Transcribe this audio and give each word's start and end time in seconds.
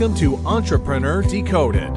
Welcome 0.00 0.16
to 0.20 0.36
Entrepreneur 0.46 1.20
Decoded, 1.20 1.92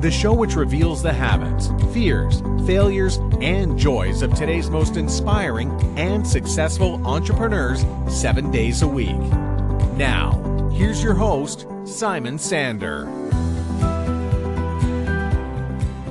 the 0.00 0.12
show 0.12 0.32
which 0.32 0.54
reveals 0.54 1.02
the 1.02 1.12
habits, 1.12 1.70
fears, 1.92 2.40
failures, 2.68 3.16
and 3.40 3.76
joys 3.76 4.22
of 4.22 4.32
today's 4.32 4.70
most 4.70 4.96
inspiring 4.96 5.68
and 5.98 6.24
successful 6.24 7.04
entrepreneurs 7.04 7.84
seven 8.06 8.52
days 8.52 8.82
a 8.82 8.86
week. 8.86 9.18
Now, 9.96 10.70
here's 10.72 11.02
your 11.02 11.14
host, 11.14 11.66
Simon 11.84 12.38
Sander. 12.38 13.06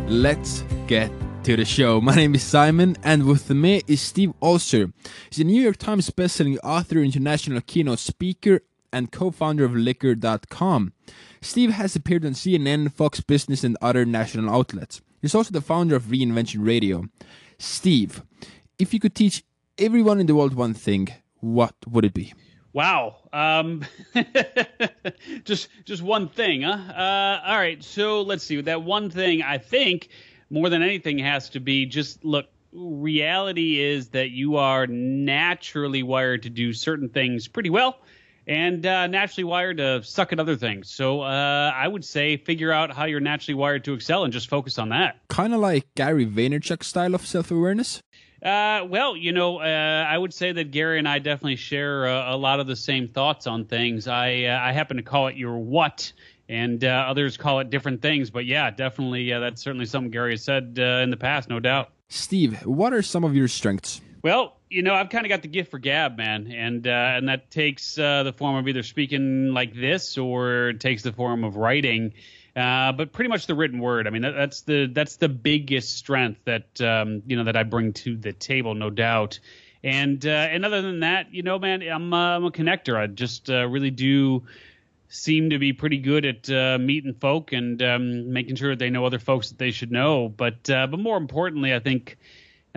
Let's 0.10 0.66
get 0.88 1.10
to 1.46 1.56
the 1.56 1.64
show. 1.64 2.02
My 2.02 2.16
name 2.16 2.36
is 2.36 2.44
Simon, 2.44 2.98
and 3.06 3.26
with 3.26 3.50
me 3.52 3.84
is 3.88 4.02
Steve 4.02 4.34
Olsher. 4.42 4.92
He's 5.30 5.40
a 5.40 5.46
New 5.46 5.62
York 5.62 5.78
Times 5.78 6.10
bestselling 6.10 6.58
author, 6.62 6.98
international 6.98 7.62
keynote 7.62 8.00
speaker, 8.00 8.64
and 8.98 9.12
co-founder 9.12 9.64
of 9.64 9.76
Liquor.com. 9.76 10.94
Steve 11.42 11.72
has 11.72 11.96
appeared 11.96 12.26
on 12.26 12.32
CNN, 12.32 12.92
Fox 12.92 13.22
Business, 13.22 13.64
and 13.64 13.78
other 13.82 14.06
national 14.06 14.50
outlets. 14.50 15.02
He's 15.22 15.36
also 15.36 15.52
the 15.52 15.62
founder 15.62 15.96
of 15.96 16.04
Reinvention 16.04 16.66
Radio. 16.66 17.06
Steve, 17.60 18.24
if 18.80 18.94
you 18.94 19.00
could 19.00 19.16
teach 19.16 19.44
everyone 19.78 20.20
in 20.20 20.26
the 20.26 20.36
world 20.36 20.54
one 20.54 20.74
thing, 20.74 21.08
what 21.40 21.76
would 21.88 22.06
it 22.06 22.14
be? 22.14 22.34
Wow. 22.74 23.16
Um, 23.34 23.84
just 25.44 25.70
just 25.86 26.04
one 26.04 26.30
thing, 26.30 26.62
huh? 26.62 26.74
Uh, 26.74 27.42
all 27.46 27.58
right. 27.58 27.84
So 27.84 28.22
let's 28.22 28.44
see. 28.44 28.62
That 28.62 28.84
one 28.84 29.10
thing, 29.10 29.42
I 29.42 29.58
think, 29.58 30.10
more 30.50 30.70
than 30.70 30.84
anything, 30.84 31.18
has 31.20 31.50
to 31.50 31.60
be 31.60 31.86
just 31.86 32.24
look. 32.24 32.46
Reality 32.74 33.80
is 33.80 34.10
that 34.10 34.30
you 34.30 34.58
are 34.58 34.86
naturally 34.86 36.04
wired 36.04 36.44
to 36.44 36.50
do 36.50 36.74
certain 36.74 37.10
things 37.10 37.48
pretty 37.48 37.72
well, 37.72 37.98
and 38.48 38.86
uh, 38.86 39.08
naturally 39.08 39.44
wired 39.44 39.78
to 39.78 40.02
suck 40.04 40.34
at 40.34 40.40
other 40.40 40.56
things. 40.56 40.90
So 40.90 41.22
uh, 41.22 41.72
I 41.76 41.88
would 41.88 42.06
say 42.06 42.38
figure 42.38 42.72
out 42.72 42.92
how 42.92 43.06
you're 43.06 43.20
naturally 43.20 43.56
wired 43.56 43.84
to 43.86 43.94
excel 43.94 44.24
and 44.24 44.34
just 44.34 44.50
focus 44.50 44.80
on 44.80 44.90
that. 44.90 45.20
Kind 45.28 45.54
of 45.54 45.60
like 45.60 45.86
Gary 45.96 46.26
Vaynerchuk 46.26 46.84
style 46.84 47.14
of 47.14 47.26
self-awareness. 47.26 48.02
Uh, 48.42 48.86
well, 48.88 49.18
you 49.18 49.32
know, 49.32 49.58
uh, 49.58 50.06
I 50.08 50.18
would 50.18 50.34
say 50.34 50.52
that 50.52 50.72
Gary 50.72 51.00
and 51.00 51.10
I 51.10 51.20
definitely 51.20 51.56
share 51.56 52.06
a, 52.06 52.36
a 52.36 52.38
lot 52.38 52.60
of 52.60 52.68
the 52.68 52.76
same 52.76 53.08
thoughts 53.08 53.48
on 53.48 53.66
things. 53.66 54.08
I 54.08 54.44
uh, 54.44 54.60
I 54.60 54.72
happen 54.72 54.98
to 54.98 55.04
call 55.04 55.28
it 55.28 55.36
your 55.36 55.58
what, 55.58 56.14
and 56.48 56.84
uh, 56.84 57.06
others 57.10 57.36
call 57.36 57.60
it 57.60 57.72
different 57.72 58.02
things. 58.02 58.30
But 58.30 58.46
yeah, 58.46 58.70
definitely, 58.70 59.34
uh, 59.34 59.40
that's 59.40 59.62
certainly 59.62 59.88
something 59.88 60.12
Gary 60.12 60.34
has 60.34 60.44
said 60.44 60.78
uh, 60.80 61.02
in 61.04 61.10
the 61.10 61.18
past, 61.18 61.50
no 61.50 61.60
doubt. 61.60 61.90
Steve, 62.10 62.64
what 62.64 62.94
are 62.94 63.02
some 63.02 63.24
of 63.24 63.36
your 63.36 63.48
strengths? 63.48 64.02
Well, 64.22 64.57
you 64.70 64.82
know, 64.82 64.94
I've 64.94 65.10
kind 65.10 65.26
of 65.26 65.30
got 65.30 65.42
the 65.42 65.48
gift 65.48 65.72
for 65.72 65.80
gab, 65.80 66.18
man, 66.18 66.52
and 66.52 66.86
and 66.86 67.30
that 67.30 67.52
takes 67.52 67.96
the 67.96 68.34
form 68.38 68.56
of 68.56 68.68
either 68.68 68.84
speaking 68.84 69.54
like 69.54 69.74
this 69.74 70.18
or 70.18 70.70
it 70.70 70.80
takes 70.80 71.04
the 71.04 71.14
form 71.14 71.44
of 71.44 71.56
writing. 71.56 72.14
Uh, 72.58 72.92
but 72.92 73.12
pretty 73.12 73.30
much 73.30 73.46
the 73.46 73.54
written 73.54 73.80
word. 73.80 74.08
I 74.08 74.10
mean, 74.10 74.24
that, 74.24 74.32
that's 74.32 74.62
the 74.62 74.88
that's 74.88 75.18
the 75.18 75.30
biggest 75.30 75.96
strength 75.96 76.40
that 76.46 76.82
um, 76.82 77.22
you 77.28 77.38
know 77.38 77.44
that 77.44 77.56
I 77.56 77.62
bring 77.62 77.94
to 77.94 78.18
the 78.18 78.34
table, 78.34 78.74
no 78.74 78.90
doubt. 78.90 79.40
And 79.84 80.26
uh, 80.26 80.30
and 80.30 80.66
other 80.66 80.82
than 80.82 81.02
that, 81.02 81.32
you 81.32 81.44
know, 81.44 81.60
man, 81.60 81.84
I'm 81.84 82.12
uh, 82.12 82.36
I'm 82.36 82.46
a 82.46 82.52
connector. 82.52 82.98
I 82.98 83.06
just 83.06 83.52
uh, 83.52 83.68
really 83.68 83.92
do 83.92 84.48
seem 85.08 85.52
to 85.52 85.60
be 85.60 85.72
pretty 85.72 86.00
good 86.00 86.26
at 86.26 86.50
uh, 86.50 86.80
meeting 86.80 87.14
folk 87.14 87.54
and 87.54 87.80
um, 87.84 88.34
making 88.34 88.56
sure 88.56 88.72
that 88.72 88.80
they 88.80 88.90
know 88.90 89.06
other 89.06 89.20
folks 89.20 89.50
that 89.50 89.60
they 89.60 89.70
should 89.70 89.92
know. 89.92 90.28
But 90.28 90.68
uh, 90.68 90.88
but 90.88 91.00
more 91.00 91.18
importantly, 91.18 91.76
I 91.76 91.80
think. 91.80 92.18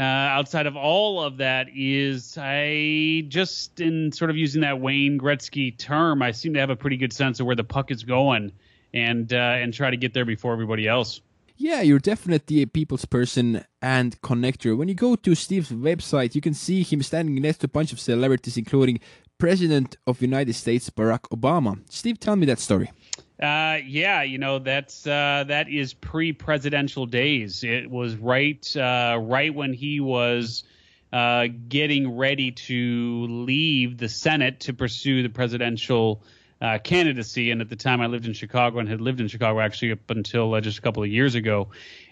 Uh, 0.01 0.03
outside 0.03 0.67
of 0.67 0.77
all 0.77 1.23
of 1.23 1.37
that 1.37 1.67
is 1.77 2.39
I 2.41 3.27
just 3.29 3.81
in 3.81 4.11
sort 4.13 4.31
of 4.31 4.37
using 4.39 4.63
that 4.63 4.81
Wayne 4.81 5.19
Gretzky 5.19 5.77
term, 5.77 6.23
I 6.23 6.31
seem 6.31 6.55
to 6.55 6.61
have 6.61 6.71
a 6.71 6.77
pretty 6.77 6.97
good 6.97 7.13
sense 7.13 7.39
of 7.39 7.45
where 7.45 7.55
the 7.55 7.65
puck 7.65 7.91
is 7.91 8.03
going 8.03 8.51
and 8.95 9.31
uh, 9.31 9.37
and 9.37 9.75
try 9.75 9.91
to 9.91 9.99
get 9.99 10.15
there 10.15 10.25
before 10.25 10.55
everybody 10.55 10.89
else. 10.89 11.21
Yeah, 11.59 11.83
you're 11.83 11.99
definitely 11.99 12.63
a 12.63 12.67
people's 12.67 13.05
person 13.05 13.63
and 13.83 14.19
connector. 14.23 14.75
When 14.75 14.89
you 14.89 14.95
go 14.95 15.17
to 15.17 15.35
Steve's 15.35 15.71
website, 15.71 16.35
you 16.35 16.41
can 16.41 16.55
see 16.55 16.83
him 16.83 17.03
standing 17.03 17.35
next 17.35 17.59
to 17.59 17.67
a 17.67 17.69
bunch 17.69 17.93
of 17.93 18.01
celebrities, 18.01 18.57
including 18.57 19.01
President 19.37 19.99
of 20.07 20.23
United 20.23 20.55
States 20.55 20.89
Barack 20.89 21.29
Obama. 21.29 21.79
Steve, 21.91 22.19
tell 22.19 22.37
me 22.37 22.47
that 22.47 22.59
story. 22.59 22.91
Uh, 23.41 23.79
yeah, 23.87 24.23
you 24.23 24.37
know 24.37 24.59
that's 24.59 25.07
uh, 25.07 25.45
that 25.49 25.71
is 25.71 25.95
pre-presidential 25.95 27.07
days. 27.07 27.65
It 27.65 27.91
was 27.91 28.15
right 28.17 28.77
uh, 28.77 29.19
right 29.19 29.55
when 29.55 29.73
he 29.73 29.99
was 30.01 30.63
uh, 31.11 31.47
getting 31.69 32.17
ready 32.19 32.53
to 32.53 33.27
leave 33.29 33.97
the 33.97 34.11
Senate 34.11 34.61
to 34.61 34.75
pursue 34.75 35.23
the 35.23 35.31
presidential 35.31 36.23
uh, 36.61 36.79
candidacy. 36.85 37.51
And 37.51 37.63
at 37.63 37.71
the 37.71 37.77
time, 37.77 38.03
I 38.03 38.09
lived 38.09 38.27
in 38.27 38.35
Chicago 38.35 38.79
and 38.79 38.87
had 38.87 39.01
lived 39.01 39.23
in 39.23 39.29
Chicago 39.29 39.59
actually 39.59 39.93
up 39.93 40.11
until 40.11 40.53
uh, 40.53 40.61
just 40.61 40.79
a 40.79 40.83
couple 40.83 41.03
of 41.03 41.09
years 41.09 41.35
ago. 41.35 41.69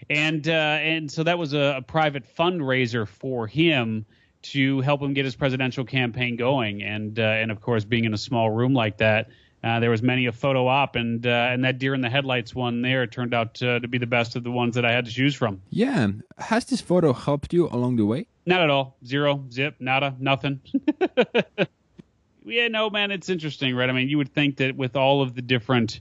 And 0.09 0.47
and 0.47 1.11
so 1.11 1.23
that 1.23 1.37
was 1.37 1.53
a, 1.53 1.75
a, 1.77 1.81
private 1.83 2.23
fundraiser 2.35 3.07
for 3.07 3.45
him 3.45 4.07
to 4.41 4.81
help 4.81 4.99
him 4.99 5.13
get 5.13 5.25
his 5.25 5.35
presidential 5.35 5.85
campaign 5.85 6.37
going. 6.37 6.81
And 6.81 7.19
and 7.19 7.51
of 7.51 7.61
course, 7.61 7.85
being 7.85 8.05
in 8.05 8.15
a 8.15 8.17
small 8.17 8.49
room 8.49 8.73
like 8.73 8.97
that. 8.97 9.29
Uh, 9.61 9.79
there 9.79 9.89
was 9.89 10.01
many 10.01 10.25
a 10.25 10.31
photo 10.31 10.67
op, 10.67 10.95
and 10.95 11.27
uh, 11.27 11.49
and 11.51 11.65
that 11.65 11.79
deer 11.79 11.93
in 11.93 12.01
the 12.01 12.09
headlights 12.09 12.55
one 12.55 12.81
there 12.81 13.05
turned 13.07 13.33
out 13.33 13.55
to 13.55 13.79
be 13.81 13.97
the 13.97 14.07
best 14.07 14.35
of 14.35 14.43
the 14.43 14.51
ones 14.51 14.75
that 14.75 14.85
I 14.85 14.91
had 14.91 15.05
to 15.05 15.11
choose 15.11 15.35
from. 15.35 15.61
Yeah, 15.69 16.07
has 16.37 16.65
this 16.65 16.79
photo 16.79 17.11
helped 17.11 17.51
you 17.51 17.67
along 17.67 17.97
the 17.97 18.05
way? 18.05 18.27
Not 18.45 18.61
at 18.61 18.69
all. 18.69 18.95
Zero, 19.05 19.43
zip, 19.51 19.75
nada, 19.79 20.15
nothing. 20.17 20.61
yeah, 22.45 22.69
no, 22.69 22.89
man, 22.89 23.11
it's 23.11 23.29
interesting, 23.29 23.75
right? 23.75 23.89
I 23.89 23.93
mean, 23.93 24.07
you 24.07 24.17
would 24.17 24.33
think 24.33 24.57
that 24.57 24.75
with 24.77 24.95
all 24.95 25.21
of 25.21 25.35
the 25.35 25.41
different 25.41 25.99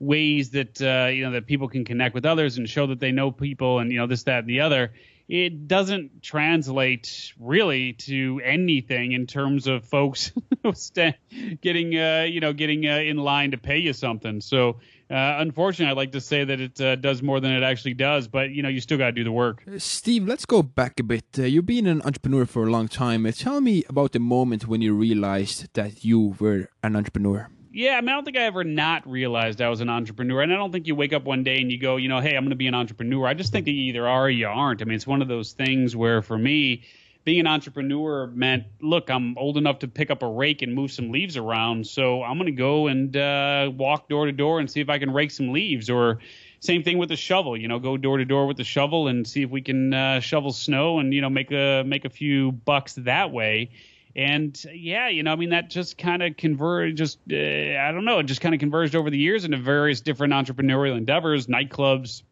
ways 0.00 0.50
that 0.50 0.80
uh, 0.80 1.08
you 1.08 1.24
know 1.24 1.32
that 1.32 1.46
people 1.46 1.68
can 1.68 1.84
connect 1.84 2.14
with 2.14 2.26
others 2.26 2.58
and 2.58 2.68
show 2.68 2.86
that 2.86 3.00
they 3.00 3.10
know 3.10 3.30
people 3.30 3.78
and 3.78 3.90
you 3.90 3.98
know 3.98 4.06
this, 4.06 4.24
that, 4.24 4.40
and 4.40 4.48
the 4.48 4.60
other, 4.60 4.92
it 5.28 5.68
doesn't 5.68 6.22
translate 6.22 7.32
really 7.38 7.92
to 7.92 8.40
anything 8.42 9.12
in 9.12 9.26
terms 9.26 9.66
of 9.66 9.84
folks 9.84 10.32
getting 11.62 11.98
uh, 11.98 12.26
you 12.28 12.40
know 12.40 12.52
getting 12.52 12.86
uh, 12.86 12.96
in 12.96 13.18
line 13.18 13.50
to 13.50 13.58
pay 13.58 13.78
you 13.78 13.92
something. 13.92 14.40
So 14.40 14.78
uh, 15.10 15.36
unfortunately, 15.38 15.90
I'd 15.90 15.96
like 15.96 16.12
to 16.12 16.20
say 16.20 16.44
that 16.44 16.60
it 16.60 16.80
uh, 16.80 16.96
does 16.96 17.22
more 17.22 17.40
than 17.40 17.52
it 17.52 17.62
actually 17.62 17.94
does, 17.94 18.28
but 18.28 18.50
you 18.50 18.62
know, 18.62 18.68
you 18.68 18.80
still 18.80 18.98
got 18.98 19.06
to 19.06 19.12
do 19.12 19.24
the 19.24 19.32
work. 19.32 19.62
Uh, 19.66 19.78
Steve, 19.78 20.26
let's 20.26 20.44
go 20.44 20.62
back 20.62 21.00
a 21.00 21.02
bit. 21.02 21.24
Uh, 21.38 21.42
you've 21.42 21.66
been 21.66 21.86
an 21.86 22.02
entrepreneur 22.02 22.44
for 22.44 22.64
a 22.64 22.70
long 22.70 22.88
time. 22.88 23.30
Tell 23.32 23.60
me 23.60 23.84
about 23.88 24.12
the 24.12 24.18
moment 24.18 24.66
when 24.66 24.82
you 24.82 24.94
realized 24.94 25.72
that 25.74 26.04
you 26.04 26.36
were 26.38 26.68
an 26.82 26.96
entrepreneur. 26.96 27.48
Yeah, 27.70 27.96
I 27.98 28.00
mean, 28.00 28.08
I 28.08 28.12
don't 28.12 28.24
think 28.24 28.36
I 28.36 28.42
ever 28.42 28.64
not 28.64 29.08
realized 29.08 29.60
I 29.60 29.68
was 29.68 29.80
an 29.80 29.90
entrepreneur, 29.90 30.40
and 30.40 30.52
I 30.52 30.56
don't 30.56 30.72
think 30.72 30.86
you 30.86 30.94
wake 30.94 31.12
up 31.12 31.24
one 31.24 31.44
day 31.44 31.60
and 31.60 31.70
you 31.70 31.78
go, 31.78 31.96
you 31.96 32.08
know, 32.08 32.20
hey, 32.20 32.34
I'm 32.34 32.44
going 32.44 32.50
to 32.50 32.56
be 32.56 32.66
an 32.66 32.74
entrepreneur. 32.74 33.26
I 33.26 33.34
just 33.34 33.52
think 33.52 33.66
that 33.66 33.72
you 33.72 33.82
either 33.90 34.08
are 34.08 34.24
or 34.24 34.30
you 34.30 34.46
aren't. 34.46 34.80
I 34.80 34.86
mean, 34.86 34.96
it's 34.96 35.06
one 35.06 35.20
of 35.20 35.28
those 35.28 35.52
things 35.52 35.94
where, 35.94 36.22
for 36.22 36.38
me, 36.38 36.84
being 37.24 37.40
an 37.40 37.46
entrepreneur 37.46 38.26
meant, 38.28 38.64
look, 38.80 39.10
I'm 39.10 39.36
old 39.36 39.58
enough 39.58 39.80
to 39.80 39.88
pick 39.88 40.10
up 40.10 40.22
a 40.22 40.26
rake 40.26 40.62
and 40.62 40.74
move 40.74 40.90
some 40.90 41.10
leaves 41.10 41.36
around, 41.36 41.86
so 41.86 42.22
I'm 42.22 42.38
going 42.38 42.46
to 42.46 42.52
go 42.52 42.86
and 42.86 43.14
uh, 43.14 43.70
walk 43.74 44.08
door 44.08 44.24
to 44.24 44.32
door 44.32 44.60
and 44.60 44.70
see 44.70 44.80
if 44.80 44.88
I 44.88 44.98
can 44.98 45.12
rake 45.12 45.30
some 45.30 45.52
leaves. 45.52 45.90
Or 45.90 46.20
same 46.60 46.82
thing 46.82 46.96
with 46.96 47.10
the 47.10 47.16
shovel, 47.16 47.54
you 47.54 47.68
know, 47.68 47.78
go 47.78 47.98
door 47.98 48.16
to 48.16 48.24
door 48.24 48.46
with 48.46 48.56
the 48.56 48.64
shovel 48.64 49.08
and 49.08 49.26
see 49.26 49.42
if 49.42 49.50
we 49.50 49.60
can 49.60 49.92
uh, 49.92 50.20
shovel 50.20 50.52
snow 50.52 51.00
and 51.00 51.12
you 51.12 51.20
know 51.20 51.28
make 51.30 51.52
a 51.52 51.82
make 51.84 52.06
a 52.06 52.10
few 52.10 52.52
bucks 52.52 52.94
that 52.94 53.30
way. 53.30 53.70
And 54.16 54.60
yeah, 54.72 55.08
you 55.08 55.22
know, 55.22 55.32
I 55.32 55.36
mean, 55.36 55.50
that 55.50 55.70
just 55.70 55.98
kind 55.98 56.22
of 56.22 56.36
converged, 56.36 56.96
just, 56.96 57.18
uh, 57.30 57.36
I 57.36 57.90
don't 57.92 58.04
know, 58.04 58.18
it 58.18 58.24
just 58.24 58.40
kind 58.40 58.54
of 58.54 58.60
converged 58.60 58.96
over 58.96 59.10
the 59.10 59.18
years 59.18 59.44
into 59.44 59.58
various 59.58 60.00
different 60.00 60.32
entrepreneurial 60.32 60.96
endeavors, 60.96 61.46
nightclubs, 61.46 62.22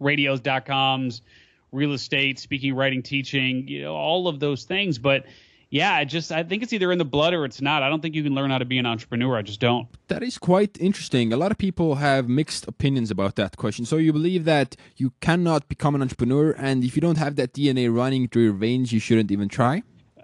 radios.coms, 0.00 1.22
real 1.70 1.92
estate, 1.92 2.38
speaking, 2.38 2.74
writing, 2.74 3.02
teaching, 3.02 3.68
you 3.68 3.82
know, 3.82 3.94
all 3.94 4.28
of 4.28 4.40
those 4.40 4.64
things. 4.64 4.98
But 4.98 5.26
yeah, 5.72 5.94
I 5.94 6.04
just 6.04 6.30
I 6.30 6.42
think 6.42 6.62
it's 6.62 6.74
either 6.74 6.92
in 6.92 6.98
the 6.98 7.04
blood 7.04 7.32
or 7.32 7.46
it's 7.46 7.62
not. 7.62 7.82
I 7.82 7.88
don't 7.88 8.02
think 8.02 8.14
you 8.14 8.22
can 8.22 8.34
learn 8.34 8.50
how 8.50 8.58
to 8.58 8.66
be 8.66 8.76
an 8.76 8.84
entrepreneur. 8.84 9.38
I 9.38 9.42
just 9.42 9.58
don't. 9.58 9.88
That 10.08 10.22
is 10.22 10.36
quite 10.36 10.78
interesting. 10.78 11.32
A 11.32 11.36
lot 11.38 11.50
of 11.50 11.56
people 11.56 11.94
have 11.94 12.28
mixed 12.28 12.68
opinions 12.68 13.10
about 13.10 13.36
that 13.36 13.56
question. 13.56 13.86
So 13.86 13.96
you 13.96 14.12
believe 14.12 14.44
that 14.44 14.76
you 14.96 15.14
cannot 15.20 15.68
become 15.68 15.94
an 15.94 16.02
entrepreneur, 16.02 16.52
and 16.52 16.84
if 16.84 16.94
you 16.94 17.00
don't 17.00 17.16
have 17.16 17.36
that 17.36 17.54
DNA 17.54 17.94
running 17.94 18.28
through 18.28 18.44
your 18.44 18.52
veins, 18.52 18.92
you 18.92 19.00
shouldn't 19.00 19.30
even 19.30 19.48
try. 19.48 19.82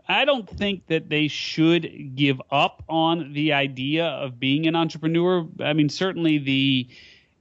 I 0.08 0.24
don't 0.24 0.48
think 0.48 0.86
that 0.86 1.08
they 1.08 1.28
should 1.28 2.16
give 2.16 2.40
up 2.50 2.82
on 2.88 3.32
the 3.34 3.52
idea 3.52 4.06
of 4.06 4.40
being 4.40 4.66
an 4.66 4.74
entrepreneur. 4.74 5.46
I 5.60 5.74
mean, 5.74 5.88
certainly 5.88 6.38
the 6.38 6.88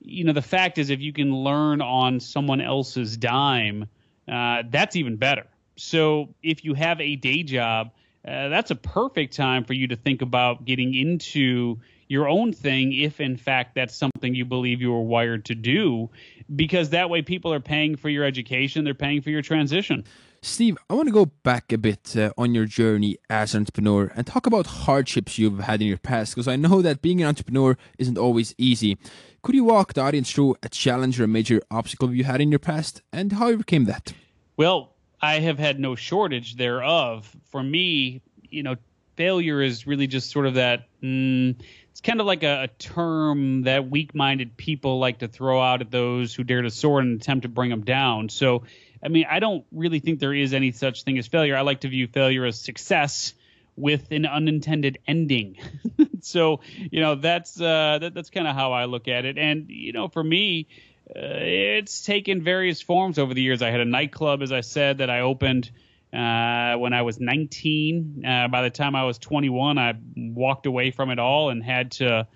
you 0.02 0.24
know 0.24 0.34
the 0.34 0.42
fact 0.42 0.78
is 0.78 0.90
if 0.90 1.00
you 1.00 1.14
can 1.14 1.34
learn 1.34 1.82
on 1.82 2.20
someone 2.20 2.62
else's 2.62 3.18
dime 3.18 3.88
uh, 4.28 4.64
that's 4.70 4.96
even 4.96 5.16
better. 5.16 5.46
So 5.76 6.34
if 6.44 6.66
you 6.66 6.74
have 6.74 7.00
a 7.00 7.16
day 7.16 7.44
job, 7.44 7.92
uh, 8.28 8.50
that's 8.50 8.72
a 8.72 8.76
perfect 8.76 9.36
time 9.36 9.64
for 9.64 9.74
you 9.74 9.88
to 9.88 9.96
think 9.96 10.22
about 10.22 10.66
getting 10.66 10.94
into 10.94 11.80
your 12.10 12.28
own 12.28 12.54
thing 12.54 12.94
if 12.94 13.20
in 13.20 13.36
fact 13.38 13.76
that's 13.76 13.96
something 13.96 14.34
you 14.34 14.46
believe 14.46 14.82
you 14.82 14.92
were 14.92 15.02
wired 15.02 15.46
to 15.46 15.56
do 15.56 16.10
because 16.56 16.92
that 16.92 17.10
way 17.10 17.22
people 17.22 17.52
are 17.52 17.60
paying 17.60 17.98
for 17.98 18.08
your 18.08 18.24
education 18.24 18.86
they're 18.86 18.94
paying 18.94 19.22
for 19.22 19.30
your 19.30 19.42
transition 19.42 20.06
Steve, 20.42 20.78
I 20.90 20.94
want 20.94 21.08
to 21.08 21.14
go 21.14 21.26
back 21.26 21.72
a 21.72 21.78
bit 21.78 22.16
uh, 22.16 22.32
on 22.38 22.54
your 22.54 22.66
journey 22.66 23.18
as 23.30 23.54
an 23.54 23.62
entrepreneur 23.62 24.12
and 24.16 24.26
talk 24.26 24.46
about 24.46 24.68
hardships 24.68 25.38
you've 25.38 25.60
had 25.60 25.82
in 25.82 25.88
your 25.88 25.98
past 25.98 26.36
because 26.36 26.48
I 26.48 26.56
know 26.56 26.82
that 26.82 27.02
being 27.02 27.22
an 27.22 27.28
entrepreneur 27.28 27.78
isn't 27.98 28.18
always 28.18 28.54
easy. 28.58 28.98
Could 29.42 29.56
you 29.56 29.64
walk 29.64 29.94
the 29.94 30.02
audience 30.02 30.32
through 30.32 30.56
a 30.64 30.70
challenge 30.70 31.20
or 31.20 31.24
a 31.24 31.28
major 31.28 31.62
obstacle 31.72 32.14
you 32.14 32.24
had 32.24 32.42
in 32.42 32.52
your 32.52 32.60
past 32.60 33.02
and 33.12 33.34
how 33.34 33.48
you 33.48 33.56
overcame 33.56 33.86
that? 33.86 34.14
Well, 34.56 34.94
I 35.22 35.40
have 35.40 35.60
had 35.60 35.80
no 35.80 35.96
shortage 35.96 36.56
thereof. 36.56 37.36
For 37.46 37.64
me, 37.64 38.22
you 38.44 38.64
know, 38.64 38.76
failure 39.18 39.62
is 39.62 39.86
really 39.86 40.08
just 40.08 40.32
sort 40.32 40.46
of 40.46 40.54
that. 40.54 40.88
Mm, 41.04 41.60
it's 41.92 42.02
kind 42.02 42.22
of 42.22 42.26
like 42.26 42.44
a, 42.44 42.64
a 42.64 42.68
term 42.68 43.64
that 43.64 43.90
weak-minded 43.90 44.56
people 44.56 45.00
like 45.00 45.20
to 45.20 45.28
throw 45.28 45.62
out 45.62 45.82
at 45.82 45.92
those 45.92 46.34
who 46.34 46.44
dare 46.44 46.62
to 46.62 46.70
soar 46.70 47.00
and 47.00 47.20
attempt 47.20 47.42
to 47.44 47.50
bring 47.50 47.70
them 47.70 47.84
down. 47.84 48.30
So 48.30 48.64
I 49.04 49.10
mean, 49.10 49.26
I 49.30 49.40
don't 49.40 49.66
really 49.72 50.00
think 50.00 50.20
there 50.20 50.34
is 50.34 50.54
any 50.54 50.72
such 50.72 51.04
thing 51.04 51.18
as 51.18 51.28
failure. 51.28 51.56
I 51.56 51.62
like 51.62 51.82
to 51.82 51.90
view 51.90 52.08
failure 52.08 52.46
as 52.46 52.60
success 52.60 53.34
with 53.76 54.12
an 54.12 54.26
unintended 54.26 54.98
ending. 55.08 55.58
so, 56.22 56.62
you 56.92 57.00
know, 57.00 57.16
that's 57.16 57.60
uh, 57.60 58.00
that, 58.02 58.14
that's 58.14 58.30
kind 58.30 58.48
of 58.48 58.56
how 58.56 58.74
I 58.74 58.86
look 58.86 59.08
at 59.08 59.26
it. 59.26 59.38
And 59.38 59.70
you 59.70 59.94
know, 59.94 60.08
for 60.08 60.24
me, 60.24 60.68
uh, 61.10 61.20
it's 61.20 62.04
taken 62.04 62.44
various 62.44 62.82
forms 62.82 63.20
over 63.20 63.34
the 63.34 63.42
years. 63.42 63.62
I 63.62 63.70
had 63.70 63.80
a 63.80 63.86
nightclub, 63.86 64.42
as 64.42 64.52
I 64.52 64.62
said, 64.62 64.98
that 64.98 65.10
I 65.10 65.22
opened 65.22 65.72
uh, 66.14 66.76
when 66.78 66.94
I 66.94 67.02
was 67.02 67.20
19. 67.20 68.26
Uh, 68.26 68.48
by 68.48 68.62
the 68.62 68.70
time 68.70 68.96
I 68.96 69.04
was 69.04 69.18
21, 69.18 69.78
I 69.78 69.96
walked 70.16 70.66
away 70.66 70.92
from 70.92 71.10
it 71.12 71.20
all 71.20 71.50
and 71.50 71.64
had 71.64 71.92
to 71.94 72.28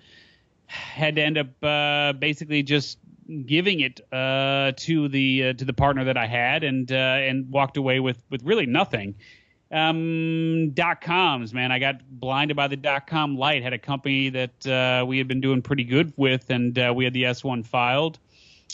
had 0.66 1.16
to 1.16 1.22
end 1.22 1.38
up 1.38 1.48
uh, 1.62 2.12
basically 2.14 2.62
just 2.62 2.98
giving 3.46 3.80
it 3.80 4.00
uh, 4.12 4.72
to 4.76 5.08
the 5.08 5.48
uh, 5.48 5.52
to 5.54 5.64
the 5.64 5.72
partner 5.72 6.04
that 6.04 6.16
I 6.16 6.26
had, 6.26 6.64
and 6.64 6.90
uh, 6.90 6.94
and 6.94 7.50
walked 7.50 7.76
away 7.76 8.00
with 8.00 8.22
with 8.30 8.42
really 8.42 8.66
nothing. 8.66 9.14
Um, 9.70 10.72
dot 10.72 11.00
coms, 11.00 11.54
man, 11.54 11.72
I 11.72 11.78
got 11.78 12.02
blinded 12.10 12.56
by 12.56 12.68
the 12.68 12.76
dot 12.76 13.06
com 13.06 13.36
light. 13.36 13.62
Had 13.62 13.72
a 13.72 13.78
company 13.78 14.28
that 14.30 15.06
we 15.06 15.18
had 15.18 15.28
been 15.28 15.40
doing 15.40 15.62
pretty 15.62 15.84
good 15.84 16.12
with, 16.16 16.50
and 16.50 16.76
we 16.94 17.04
had 17.04 17.14
the 17.14 17.24
S1 17.24 17.64
filed. 17.64 18.18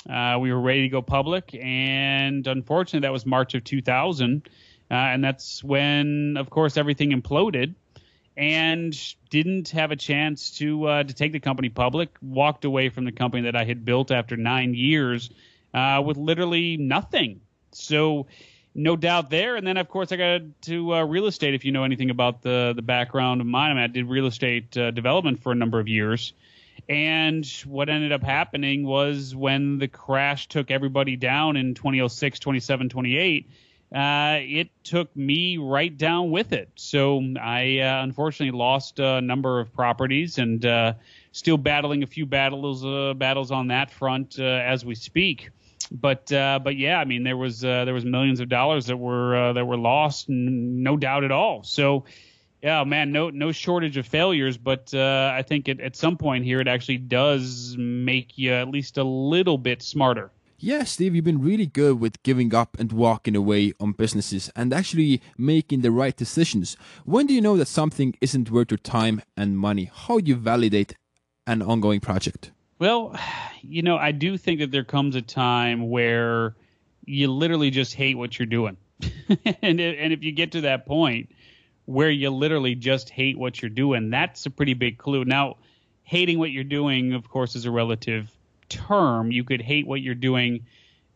Uh, 0.09 0.39
we 0.41 0.53
were 0.53 0.61
ready 0.61 0.83
to 0.83 0.89
go 0.89 1.03
public, 1.03 1.55
and 1.55 2.47
unfortunately, 2.47 3.00
that 3.00 3.12
was 3.12 3.27
March 3.27 3.55
of 3.55 3.65
2000, 3.65 4.49
and 4.90 5.23
that's 5.23 5.62
when, 5.62 6.37
of 6.38 6.50
course, 6.50 6.76
everything 6.76 7.11
imploded 7.11 7.75
and 8.38 8.96
didn't 9.31 9.70
have 9.70 9.90
a 9.90 9.96
chance 9.96 10.52
to 10.58 10.85
uh, 10.87 11.02
to 11.02 11.12
take 11.12 11.32
the 11.32 11.40
company 11.40 11.69
public. 11.69 12.11
Walked 12.23 12.64
away 12.64 12.88
from 12.88 13.05
the 13.05 13.12
company 13.12 13.43
that 13.43 13.56
I 13.56 13.64
had 13.64 13.85
built 13.85 14.11
after 14.11 14.37
nine 14.37 14.75
years 14.75 15.29
uh, 15.75 16.02
with 16.05 16.17
literally 16.17 16.76
nothing. 16.76 17.40
So 17.73 18.29
no 18.75 18.94
doubt 18.94 19.29
there. 19.29 19.56
And 19.56 19.67
then 19.67 19.76
of 19.76 19.88
course 19.88 20.12
I 20.12 20.17
got 20.17 20.40
to 20.62 20.94
uh, 20.94 21.02
real 21.02 21.26
estate. 21.26 21.55
If 21.55 21.64
you 21.64 21.73
know 21.73 21.82
anything 21.82 22.11
about 22.11 22.43
the 22.43 22.73
the 22.75 22.82
background 22.82 23.40
of 23.40 23.46
mine, 23.49 23.73
I, 23.73 23.75
mean, 23.75 23.82
I 23.82 23.87
did 23.88 24.08
real 24.08 24.26
estate 24.26 24.76
uh, 24.76 24.93
development 24.93 25.43
for 25.43 25.50
a 25.50 25.56
number 25.56 25.81
of 25.81 25.88
years. 25.88 26.32
And 26.88 27.44
what 27.67 27.88
ended 27.88 28.12
up 28.12 28.23
happening 28.23 28.87
was 28.87 29.35
when 29.35 29.79
the 29.79 29.88
crash 29.88 30.46
took 30.46 30.70
everybody 30.70 31.17
down 31.17 31.56
in 31.56 31.75
2006, 31.75 32.38
27, 32.38 32.88
28 32.88 33.50
uh, 33.94 34.37
it 34.40 34.69
took 34.85 35.14
me 35.17 35.56
right 35.56 35.96
down 35.96 36.31
with 36.31 36.52
it. 36.52 36.69
So 36.75 37.23
I 37.40 37.79
uh, 37.79 38.02
unfortunately 38.02 38.56
lost 38.56 38.99
a 38.99 39.20
number 39.20 39.61
of 39.61 39.73
properties 39.73 40.37
and 40.38 40.64
uh, 40.64 40.94
still 41.32 41.56
battling 41.56 42.02
a 42.02 42.06
few 42.06 42.26
battles 42.26 42.85
uh, 42.85 43.14
battles 43.14 43.50
on 43.50 43.69
that 43.69 43.90
front 43.90 44.38
uh, 44.38 44.43
as 44.43 44.85
we 44.85 44.94
speak. 44.94 45.50
But 45.90 46.31
uh, 46.31 46.61
but 46.62 46.76
yeah, 46.76 46.99
I 46.99 47.06
mean 47.06 47.25
there 47.25 47.37
was 47.37 47.61
there 47.61 47.94
was 47.94 48.05
millions 48.05 48.40
of 48.40 48.50
dollars 48.50 48.87
that 48.87 48.96
were 48.99 49.55
that 49.55 49.67
were 49.67 49.79
lost, 49.79 50.29
no 50.29 50.96
doubt 50.96 51.25
at 51.25 51.32
all. 51.32 51.62
So. 51.64 52.05
Yeah, 52.61 52.82
man, 52.82 53.12
no 53.12 53.31
no 53.31 53.52
shortage 53.52 53.96
of 53.99 54.06
failures, 54.08 54.58
but 54.58 54.93
I 54.93 55.43
think 55.43 55.69
at 55.69 55.94
some 55.94 56.17
point 56.17 56.44
here 56.44 56.61
it 56.61 56.67
actually 56.67 56.99
does 56.99 57.76
make 57.79 58.37
you 58.37 58.52
at 58.52 58.69
least 58.69 58.99
a 58.99 59.05
little 59.05 59.56
bit 59.56 59.81
smarter. 59.81 60.32
Yeah, 60.61 60.83
Steve, 60.83 61.15
you've 61.15 61.25
been 61.25 61.41
really 61.41 61.67
good 61.67 62.01
with 62.01 62.21
giving 62.25 62.53
up 62.53 62.77
and 62.81 62.91
walking 62.91 63.37
away 63.37 63.75
on 63.79 63.93
businesses 63.93 64.51
and 64.57 64.75
actually 64.75 65.23
making 65.37 65.83
the 65.83 65.93
right 65.93 66.17
decisions. 66.17 66.77
When 67.05 67.29
do 67.29 67.35
you 67.35 67.41
know 67.41 67.57
that 67.59 67.69
something 67.69 68.17
isn't 68.21 68.51
worth 68.51 68.73
your 68.73 68.79
time 68.79 69.23
and 69.37 69.57
money? 69.57 69.89
How 69.95 70.19
do 70.19 70.29
you 70.29 70.35
validate 70.35 70.97
an 71.47 71.63
ongoing 71.63 72.01
project? 72.01 72.51
Well, 72.81 73.17
you 73.63 73.83
know, 73.83 73.99
I 73.99 74.11
do 74.11 74.37
think 74.37 74.59
that 74.59 74.73
there 74.73 74.83
comes 74.83 75.15
a 75.15 75.23
time 75.23 75.91
where 75.91 76.57
you 77.05 77.31
literally 77.31 77.71
just 77.71 77.95
hate 77.95 78.19
what 78.19 78.37
you're 78.37 78.47
doing. 78.47 78.77
and, 79.63 79.81
and 79.81 80.13
if 80.13 80.25
you 80.25 80.33
get 80.33 80.51
to 80.53 80.63
that 80.63 80.87
point 80.87 81.31
where 81.85 82.11
you 82.11 82.31
literally 82.31 82.75
just 82.75 83.11
hate 83.11 83.39
what 83.39 83.63
you're 83.63 83.69
doing, 83.69 84.11
that's 84.11 84.45
a 84.45 84.51
pretty 84.51 84.75
big 84.75 84.99
clue. 84.99 85.25
Now, 85.25 85.59
hating 86.03 86.41
what 86.41 86.51
you're 86.51 86.65
doing, 86.65 87.13
of 87.13 87.29
course, 87.29 87.55
is 87.55 87.65
a 87.65 87.71
relative 87.71 88.29
term. 88.69 89.31
You 89.32 89.44
could 89.44 89.61
hate 89.61 89.87
what 89.87 90.00
you're 90.00 90.15
doing 90.15 90.67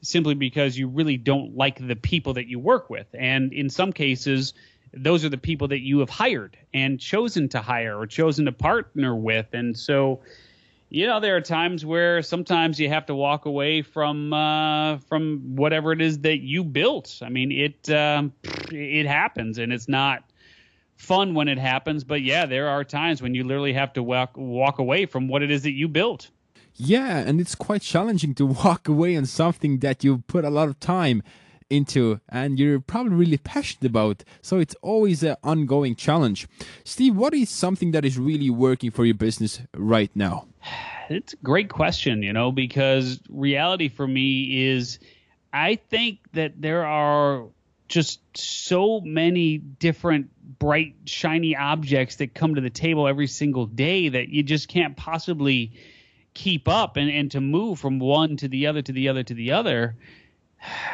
simply 0.02 0.34
because 0.34 0.76
you 0.76 0.88
really 0.88 1.16
don't 1.16 1.56
like 1.56 1.86
the 1.86 1.96
people 1.96 2.34
that 2.34 2.48
you 2.48 2.58
work 2.58 2.90
with. 2.90 3.06
And 3.14 3.52
in 3.52 3.70
some 3.70 3.92
cases, 3.92 4.54
those 4.92 5.24
are 5.24 5.28
the 5.28 5.38
people 5.38 5.68
that 5.68 5.80
you 5.80 6.00
have 6.00 6.10
hired 6.10 6.56
and 6.74 7.00
chosen 7.00 7.48
to 7.50 7.60
hire 7.60 7.98
or 7.98 8.06
chosen 8.06 8.44
to 8.44 8.52
partner 8.52 9.14
with. 9.14 9.46
And 9.52 9.78
so, 9.78 10.20
you 10.90 11.06
know, 11.06 11.20
there 11.20 11.36
are 11.36 11.40
times 11.40 11.86
where 11.86 12.22
sometimes 12.22 12.78
you 12.78 12.88
have 12.88 13.06
to 13.06 13.14
walk 13.14 13.46
away 13.46 13.82
from 13.82 14.32
uh, 14.32 14.98
from 14.98 15.56
whatever 15.56 15.92
it 15.92 16.02
is 16.02 16.18
that 16.20 16.40
you 16.40 16.64
built. 16.64 17.20
I 17.22 17.30
mean, 17.30 17.52
it 17.52 17.88
um, 17.90 18.32
it 18.70 19.06
happens, 19.06 19.58
and 19.58 19.72
it's 19.72 19.88
not 19.88 20.24
fun 20.96 21.32
when 21.32 21.48
it 21.48 21.58
happens. 21.58 22.04
But 22.04 22.20
yeah, 22.20 22.44
there 22.44 22.68
are 22.68 22.84
times 22.84 23.22
when 23.22 23.34
you 23.34 23.44
literally 23.44 23.72
have 23.72 23.94
to 23.94 24.02
walk 24.02 24.36
walk 24.36 24.78
away 24.78 25.06
from 25.06 25.28
what 25.28 25.42
it 25.42 25.50
is 25.50 25.62
that 25.62 25.72
you 25.72 25.88
built. 25.88 26.28
Yeah, 26.74 27.18
and 27.18 27.40
it's 27.40 27.54
quite 27.54 27.82
challenging 27.82 28.34
to 28.34 28.46
walk 28.64 28.88
away 28.88 29.16
on 29.16 29.26
something 29.26 29.78
that 29.78 30.04
you 30.04 30.18
put 30.26 30.44
a 30.44 30.50
lot 30.50 30.68
of 30.68 30.80
time 30.80 31.22
into 31.72 32.20
and 32.28 32.58
you're 32.58 32.80
probably 32.80 33.14
really 33.14 33.38
passionate 33.38 33.86
about. 33.88 34.22
So 34.42 34.58
it's 34.58 34.74
always 34.82 35.22
an 35.22 35.36
ongoing 35.42 35.96
challenge. 35.96 36.46
Steve, 36.84 37.16
what 37.16 37.34
is 37.34 37.48
something 37.48 37.92
that 37.92 38.04
is 38.04 38.18
really 38.18 38.50
working 38.50 38.90
for 38.90 39.04
your 39.04 39.14
business 39.14 39.60
right 39.76 40.10
now? 40.14 40.46
It's 41.08 41.34
a 41.34 41.36
great 41.38 41.68
question, 41.68 42.22
you 42.22 42.32
know, 42.32 42.52
because 42.52 43.20
reality 43.28 43.88
for 43.88 44.06
me 44.06 44.68
is 44.70 44.98
I 45.52 45.74
think 45.74 46.20
that 46.32 46.62
there 46.62 46.86
are 46.86 47.48
just 47.88 48.20
so 48.34 49.00
many 49.00 49.58
different 49.58 50.30
bright 50.58 50.94
shiny 51.04 51.54
objects 51.54 52.16
that 52.16 52.34
come 52.34 52.54
to 52.54 52.62
the 52.62 52.70
table 52.70 53.06
every 53.06 53.26
single 53.26 53.66
day 53.66 54.08
that 54.08 54.30
you 54.30 54.42
just 54.42 54.68
can't 54.68 54.96
possibly 54.96 55.72
keep 56.34 56.68
up 56.68 56.96
and, 56.96 57.10
and 57.10 57.30
to 57.32 57.40
move 57.40 57.78
from 57.78 57.98
one 57.98 58.36
to 58.38 58.48
the 58.48 58.66
other 58.66 58.82
to 58.82 58.92
the 58.92 59.08
other 59.08 59.22
to 59.22 59.34
the 59.34 59.52
other. 59.52 59.96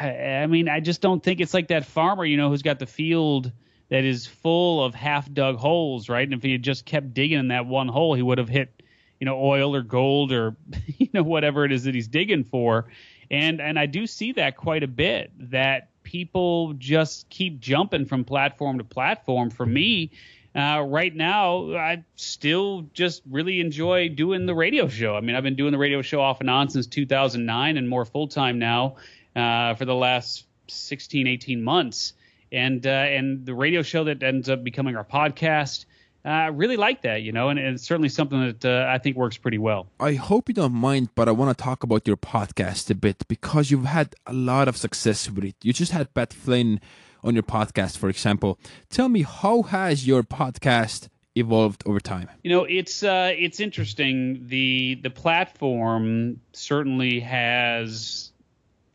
I 0.01 0.47
mean, 0.47 0.69
I 0.69 0.81
just 0.81 1.01
don't 1.01 1.23
think 1.23 1.41
it's 1.41 1.55
like 1.55 1.69
that 1.69 1.85
farmer, 1.85 2.25
you 2.25 2.37
know, 2.37 2.49
who's 2.49 2.63
got 2.63 2.79
the 2.79 2.87
field 2.87 3.53
that 3.91 4.05
is 4.05 4.27
full 4.27 4.85
of 4.85 4.95
half 4.95 5.33
dug 5.33 5.57
holes, 5.57 6.09
right? 6.09 6.27
And 6.27 6.35
if 6.35 6.43
he 6.43 6.53
had 6.53 6.63
just 6.63 6.85
kept 6.85 7.15
digging 7.15 7.39
in 7.39 7.49
that 7.49 7.67
one 7.67 7.89
hole, 7.89 8.15
he 8.15 8.23
would 8.23 8.39
have 8.39 8.49
hit, 8.49 8.83
you 9.21 9.25
know, 9.25 9.39
oil 9.43 9.75
or 9.75 9.83
gold 9.83 10.33
or, 10.33 10.57
you 10.87 11.09
know, 11.13 11.23
whatever 11.23 11.65
it 11.65 11.73
is 11.73 11.85
that 11.85 11.95
he's 11.95 12.09
digging 12.09 12.45
for. 12.45 12.87
And 13.31 13.61
and 13.61 13.79
I 13.79 13.87
do 13.87 14.07
see 14.07 14.33
that 14.33 14.57
quite 14.57 14.83
a 14.83 14.89
bit 14.89 15.33
that 15.51 15.91
people 16.03 16.73
just 16.75 17.29
keep 17.29 17.61
jumping 17.61 18.07
from 18.07 18.25
platform 18.25 18.79
to 18.79 18.85
platform. 18.85 19.51
For 19.51 19.67
me, 19.67 20.13
uh, 20.59 20.81
right 20.81 21.15
now, 21.15 21.73
I 21.77 22.03
still 22.17 22.83
just 22.93 23.23
really 23.31 23.61
enjoy 23.61 24.09
doing 24.09 24.45
the 24.45 24.57
radio 24.57 24.89
show. 24.89 25.15
I 25.15 25.21
mean, 25.21 25.37
I've 25.37 25.45
been 25.45 25.55
doing 25.55 25.71
the 25.71 25.79
radio 25.79 26.03
show 26.03 26.21
off 26.21 26.41
and 26.41 26.51
on 26.51 26.69
since 26.69 26.89
2009 26.89 27.77
and 27.77 27.89
more 27.89 28.05
full 28.05 28.27
time 28.27 28.59
now 28.59 28.97
uh, 29.37 29.75
for 29.75 29.85
the 29.85 29.95
last 29.95 30.47
16, 30.67 31.29
18 31.29 31.63
months. 31.63 32.15
And 32.51 32.85
uh, 32.85 32.91
and 32.91 33.47
the 33.47 33.55
radio 33.55 33.83
show 33.83 34.05
that 34.05 34.21
ends 34.23 34.49
up 34.49 34.65
becoming 34.65 34.97
our 34.97 35.05
podcast. 35.05 35.85
I 36.25 36.47
uh, 36.47 36.51
really 36.51 36.77
like 36.77 37.03
that, 37.03 37.23
you 37.23 37.31
know, 37.31 37.51
and, 37.51 37.59
and 37.59 37.77
it's 37.77 37.85
certainly 37.85 38.09
something 38.09 38.41
that 38.41 38.65
uh, 38.65 38.91
I 38.91 38.99
think 38.99 39.17
works 39.17 39.37
pretty 39.37 39.59
well. 39.59 39.87
I 40.01 40.15
hope 40.15 40.49
you 40.49 40.55
don't 40.55 40.73
mind, 40.73 41.11
but 41.15 41.29
I 41.29 41.31
want 41.31 41.57
to 41.57 41.63
talk 41.63 41.85
about 41.85 42.09
your 42.09 42.17
podcast 42.17 42.91
a 42.91 42.97
bit 42.97 43.29
because 43.29 43.71
you've 43.71 43.85
had 43.85 44.17
a 44.27 44.33
lot 44.33 44.67
of 44.67 44.77
success 44.77 45.31
with 45.31 45.45
it. 45.45 45.55
You 45.63 45.73
just 45.73 45.93
had 45.93 46.13
Pat 46.15 46.33
Flynn 46.33 46.81
on 47.29 47.35
your 47.35 47.45
podcast, 47.45 47.99
for 47.99 48.09
example. 48.09 48.59
Tell 48.91 49.09
me, 49.09 49.23
how 49.23 49.63
has 49.63 50.07
your 50.07 50.23
podcast 50.23 51.09
evolved 51.35 51.83
over 51.87 52.01
time? 52.01 52.29
You 52.43 52.51
know, 52.51 52.65
it's 52.65 53.03
uh, 53.03 53.33
it's 53.37 53.61
interesting. 53.61 54.49
the 54.49 54.99
The 55.03 55.11
platform 55.11 56.41
certainly 56.53 57.21
has 57.21 58.33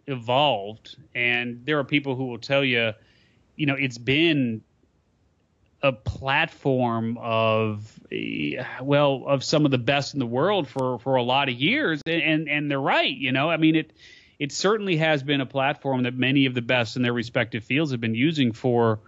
evolved, 0.08 0.98
and 1.16 1.66
there 1.66 1.80
are 1.80 1.84
people 1.84 2.16
who 2.16 2.26
will 2.26 2.40
tell 2.40 2.64
you, 2.64 2.92
you 3.56 3.66
know, 3.66 3.76
it's 3.76 3.98
been 3.98 4.62
a 5.84 5.92
platform 5.92 7.18
of 7.20 8.00
well 8.82 9.24
of 9.28 9.44
some 9.44 9.66
of 9.66 9.72
the 9.72 9.78
best 9.78 10.14
in 10.14 10.20
the 10.20 10.26
world 10.26 10.68
for 10.68 10.98
for 11.00 11.16
a 11.16 11.24
lot 11.24 11.50
of 11.50 11.56
years 11.56 12.02
and 12.06 12.22
and, 12.22 12.50
and 12.50 12.72
they're 12.72 12.80
right 12.80 13.18
you 13.18 13.34
know 13.34 13.50
i 13.50 13.58
mean 13.58 13.76
it 13.76 13.92
it 14.44 14.52
certainly 14.52 14.98
has 14.98 15.24
been 15.24 15.40
a 15.40 15.46
platform 15.46 16.04
that 16.04 16.16
many 16.16 16.48
of 16.48 16.54
the 16.54 16.62
best 16.62 16.98
in 16.98 17.02
their 17.02 17.14
respective 17.14 17.64
fields 17.64 17.92
have 17.92 18.02
been 18.02 18.14
using 18.14 18.52
for 18.52 19.00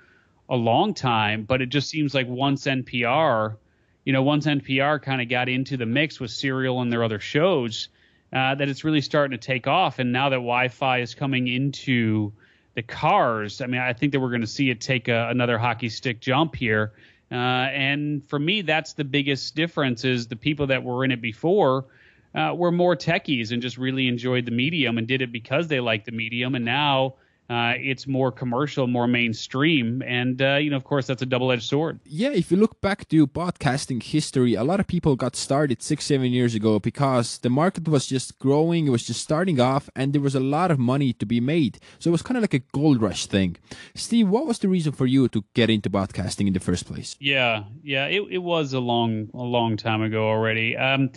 a 0.48 0.56
long 0.56 0.94
time. 0.94 1.44
But 1.44 1.62
it 1.62 1.66
just 1.66 1.90
seems 1.90 2.14
like 2.14 2.26
once 2.26 2.64
NPR, 2.64 3.58
you 4.06 4.14
know, 4.14 4.24
once 4.24 4.46
NPR 4.46 5.02
kind 5.02 5.22
of 5.22 5.28
got 5.28 5.50
into 5.50 5.76
the 5.76 5.86
mix 5.86 6.22
with 6.22 6.32
Serial 6.32 6.82
and 6.82 6.90
their 6.90 7.04
other 7.04 7.20
shows, 7.20 7.90
uh, 8.32 8.56
that 8.56 8.70
it's 8.70 8.86
really 8.86 9.02
starting 9.02 9.38
to 9.38 9.46
take 9.46 9.68
off. 9.68 10.00
And 10.00 10.14
now 10.14 10.30
that 10.30 10.38
Wi-Fi 10.38 11.00
is 11.00 11.14
coming 11.14 11.50
into 11.50 12.32
the 12.76 12.84
cars, 12.84 13.60
I 13.60 13.66
mean, 13.66 13.82
I 13.82 13.92
think 13.92 14.14
that 14.14 14.22
we're 14.22 14.30
going 14.30 14.40
to 14.40 14.48
see 14.48 14.70
it 14.70 14.80
take 14.80 15.10
a, 15.10 15.28
another 15.28 15.58
hockey 15.58 15.90
stick 15.90 16.22
jump 16.22 16.56
here. 16.56 16.94
Uh, 17.30 17.36
and 17.36 18.26
for 18.30 18.40
me, 18.40 18.62
that's 18.62 18.94
the 18.94 19.04
biggest 19.04 19.54
difference 19.54 20.06
is 20.06 20.28
the 20.28 20.38
people 20.38 20.68
that 20.68 20.82
were 20.82 21.04
in 21.04 21.12
it 21.12 21.22
before 21.22 21.88
uh, 22.36 22.54
were 22.54 22.72
more 22.72 22.96
techies 22.96 23.52
and 23.52 23.62
just 23.62 23.78
really 23.78 24.08
enjoyed 24.08 24.46
the 24.46 24.52
medium 24.52 24.98
and 24.98 25.08
did 25.08 25.22
it 25.22 25.32
because 25.32 25.68
they 25.68 25.80
liked 25.80 26.06
the 26.06 26.12
medium. 26.12 26.56
And 26.56 26.66
now 26.66 27.16
uh, 27.50 27.74
it's 27.78 28.08
more 28.08 28.32
commercial, 28.32 28.88
more 28.88 29.06
mainstream, 29.08 30.02
and 30.02 30.42
uh, 30.42 30.56
you 30.56 30.72
know, 30.72 30.78
of 30.78 30.84
course, 30.84 31.06
that's 31.06 31.22
a 31.22 31.28
double-edged 31.28 31.62
sword. 31.62 32.00
Yeah, 32.04 32.32
if 32.32 32.50
you 32.50 32.58
look 32.58 32.82
back 32.82 33.08
to 33.10 33.28
podcasting 33.28 34.02
history, 34.02 34.56
a 34.56 34.64
lot 34.64 34.80
of 34.80 34.88
people 34.88 35.16
got 35.16 35.36
started 35.36 35.84
six, 35.84 36.06
seven 36.06 36.32
years 36.32 36.56
ago 36.56 36.80
because 36.80 37.38
the 37.38 37.52
market 37.52 37.88
was 37.88 38.08
just 38.08 38.40
growing, 38.40 38.88
it 38.88 38.90
was 38.90 39.06
just 39.06 39.22
starting 39.22 39.60
off, 39.60 39.92
and 39.96 40.12
there 40.12 40.22
was 40.22 40.34
a 40.34 40.40
lot 40.40 40.72
of 40.72 40.80
money 40.80 41.14
to 41.14 41.26
be 41.26 41.40
made. 41.40 41.78
So 42.00 42.10
it 42.10 42.14
was 42.14 42.24
kind 42.24 42.36
of 42.36 42.42
like 42.42 42.56
a 42.56 42.64
gold 42.74 43.00
rush 43.00 43.28
thing. 43.28 43.58
Steve, 43.94 44.28
what 44.28 44.48
was 44.48 44.58
the 44.58 44.68
reason 44.68 44.92
for 44.92 45.06
you 45.06 45.28
to 45.28 45.44
get 45.54 45.70
into 45.70 45.90
podcasting 45.92 46.48
in 46.48 46.54
the 46.54 46.60
first 46.60 46.88
place? 46.88 47.16
Yeah, 47.20 47.66
yeah, 47.84 48.08
it, 48.08 48.24
it 48.32 48.40
was 48.40 48.74
a 48.74 48.80
long, 48.80 49.30
a 49.36 49.38
long 49.38 49.78
time 49.78 50.02
ago 50.02 50.28
already. 50.28 50.76
Um, 50.76 51.12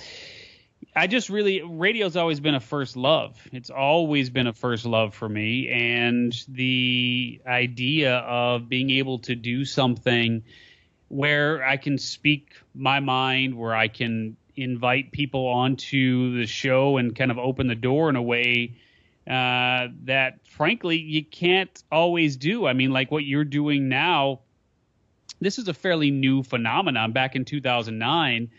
I 0.98 1.06
just 1.06 1.30
really 1.30 1.62
radio's 1.62 2.16
always 2.16 2.40
been 2.40 2.56
a 2.56 2.60
first 2.60 2.96
love. 2.96 3.40
It's 3.52 3.70
always 3.70 4.30
been 4.30 4.48
a 4.48 4.52
first 4.52 4.84
love 4.84 5.14
for 5.14 5.28
me 5.28 5.68
and 5.68 6.34
the 6.48 7.40
idea 7.46 8.16
of 8.16 8.68
being 8.68 8.90
able 8.90 9.20
to 9.20 9.36
do 9.36 9.64
something 9.64 10.42
where 11.06 11.64
I 11.64 11.76
can 11.76 11.98
speak 11.98 12.48
my 12.74 12.98
mind, 12.98 13.56
where 13.56 13.76
I 13.76 13.86
can 13.86 14.36
invite 14.56 15.12
people 15.12 15.46
onto 15.46 16.36
the 16.36 16.46
show 16.46 16.96
and 16.96 17.14
kind 17.14 17.30
of 17.30 17.38
open 17.38 17.68
the 17.68 17.76
door 17.76 18.08
in 18.08 18.16
a 18.16 18.22
way 18.22 18.74
uh, 19.28 19.86
that 20.04 20.40
frankly 20.48 20.96
you 20.96 21.24
can't 21.24 21.84
always 21.92 22.36
do. 22.36 22.66
I 22.66 22.72
mean, 22.72 22.90
like 22.90 23.12
what 23.12 23.24
you're 23.24 23.44
doing 23.44 23.88
now, 23.88 24.40
this 25.40 25.60
is 25.60 25.68
a 25.68 25.74
fairly 25.74 26.10
new 26.10 26.42
phenomenon 26.42 27.12
back 27.12 27.36
in 27.36 27.44
2009 27.44 28.50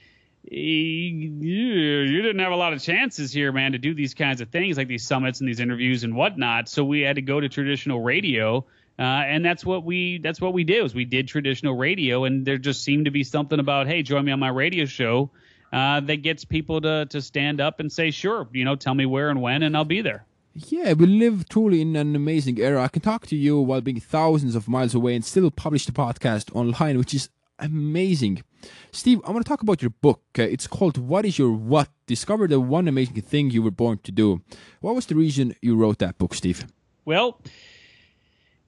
you 0.58 2.22
didn't 2.22 2.40
have 2.40 2.52
a 2.52 2.56
lot 2.56 2.74
of 2.74 2.82
chances 2.82 3.32
here, 3.32 3.52
man, 3.52 3.74
to 3.74 3.78
do 3.78 3.94
these 3.94 4.14
kinds 4.14 4.42
of 4.42 4.50
things 4.50 4.78
like 4.78 4.88
these 4.88 5.06
summits 5.06 5.40
and 5.40 5.48
these 5.48 5.60
interviews 5.60 6.04
and 6.04 6.16
whatnot. 6.16 6.68
So 6.68 6.84
we 6.84 7.02
had 7.02 7.16
to 7.18 7.22
go 7.22 7.40
to 7.40 7.48
traditional 7.50 8.02
radio. 8.02 8.66
Uh, 8.98 9.04
and 9.04 9.46
that's 9.46 9.66
what 9.66 9.86
we 9.86 10.18
that's 10.18 10.42
what 10.42 10.54
we 10.54 10.64
did 10.64 10.84
was 10.84 10.94
we 10.94 11.06
did 11.06 11.28
traditional 11.28 11.76
radio 11.76 12.26
and 12.26 12.46
there 12.46 12.58
just 12.58 12.84
seemed 12.84 13.06
to 13.06 13.12
be 13.12 13.24
something 13.24 13.58
about 13.58 13.88
hey 13.88 14.04
join 14.04 14.26
me 14.26 14.32
on 14.34 14.40
my 14.42 14.50
radio 14.50 14.84
show 14.84 15.30
uh, 15.72 16.02
that 16.02 16.18
gets 16.18 16.44
people 16.44 16.82
to 16.82 17.06
to 17.06 17.22
stand 17.22 17.62
up 17.62 17.80
and 17.80 17.90
say 17.90 18.12
sure 18.12 18.46
you 18.52 18.66
know 18.66 18.76
tell 18.76 18.94
me 18.94 19.06
where 19.06 19.30
and 19.30 19.42
when 19.42 19.64
and 19.64 19.78
I'll 19.78 19.86
be 19.86 20.02
there. 20.02 20.26
Yeah, 20.54 20.92
we 20.94 21.06
live 21.06 21.48
truly 21.48 21.80
in 21.82 21.96
an 21.96 22.16
amazing 22.16 22.60
era. 22.60 22.84
I 22.84 22.90
can 22.90 23.02
talk 23.02 23.28
to 23.28 23.38
you 23.38 23.62
while 23.62 23.80
being 23.80 24.02
thousands 24.02 24.56
of 24.56 24.68
miles 24.68 24.94
away 24.94 25.16
and 25.16 25.24
still 25.24 25.50
publish 25.50 25.86
the 25.86 25.94
podcast 25.94 26.54
online, 26.54 26.98
which 26.98 27.14
is 27.14 27.30
amazing. 27.60 28.44
Steve, 28.92 29.22
I 29.26 29.32
want 29.32 29.46
to 29.46 29.50
talk 29.50 29.62
about 29.62 29.82
your 29.82 29.92
book. 30.02 30.22
Uh, 30.38 30.44
it's 30.44 30.68
called 30.68 30.98
What 30.98 31.26
is 31.26 31.38
Your 31.38 31.52
What? 31.52 31.90
Discover 32.08 32.48
the 32.48 32.60
one 32.60 32.88
amazing 32.88 33.22
thing 33.22 33.52
you 33.52 33.62
were 33.62 33.72
born 33.72 34.00
to 34.04 34.12
do. 34.12 34.42
What 34.82 34.96
was 34.96 35.06
the 35.06 35.16
reason 35.16 35.56
you 35.62 35.76
wrote 35.76 36.00
that 36.00 36.18
book, 36.18 36.34
Steve? 36.34 36.66
Well, 37.06 37.42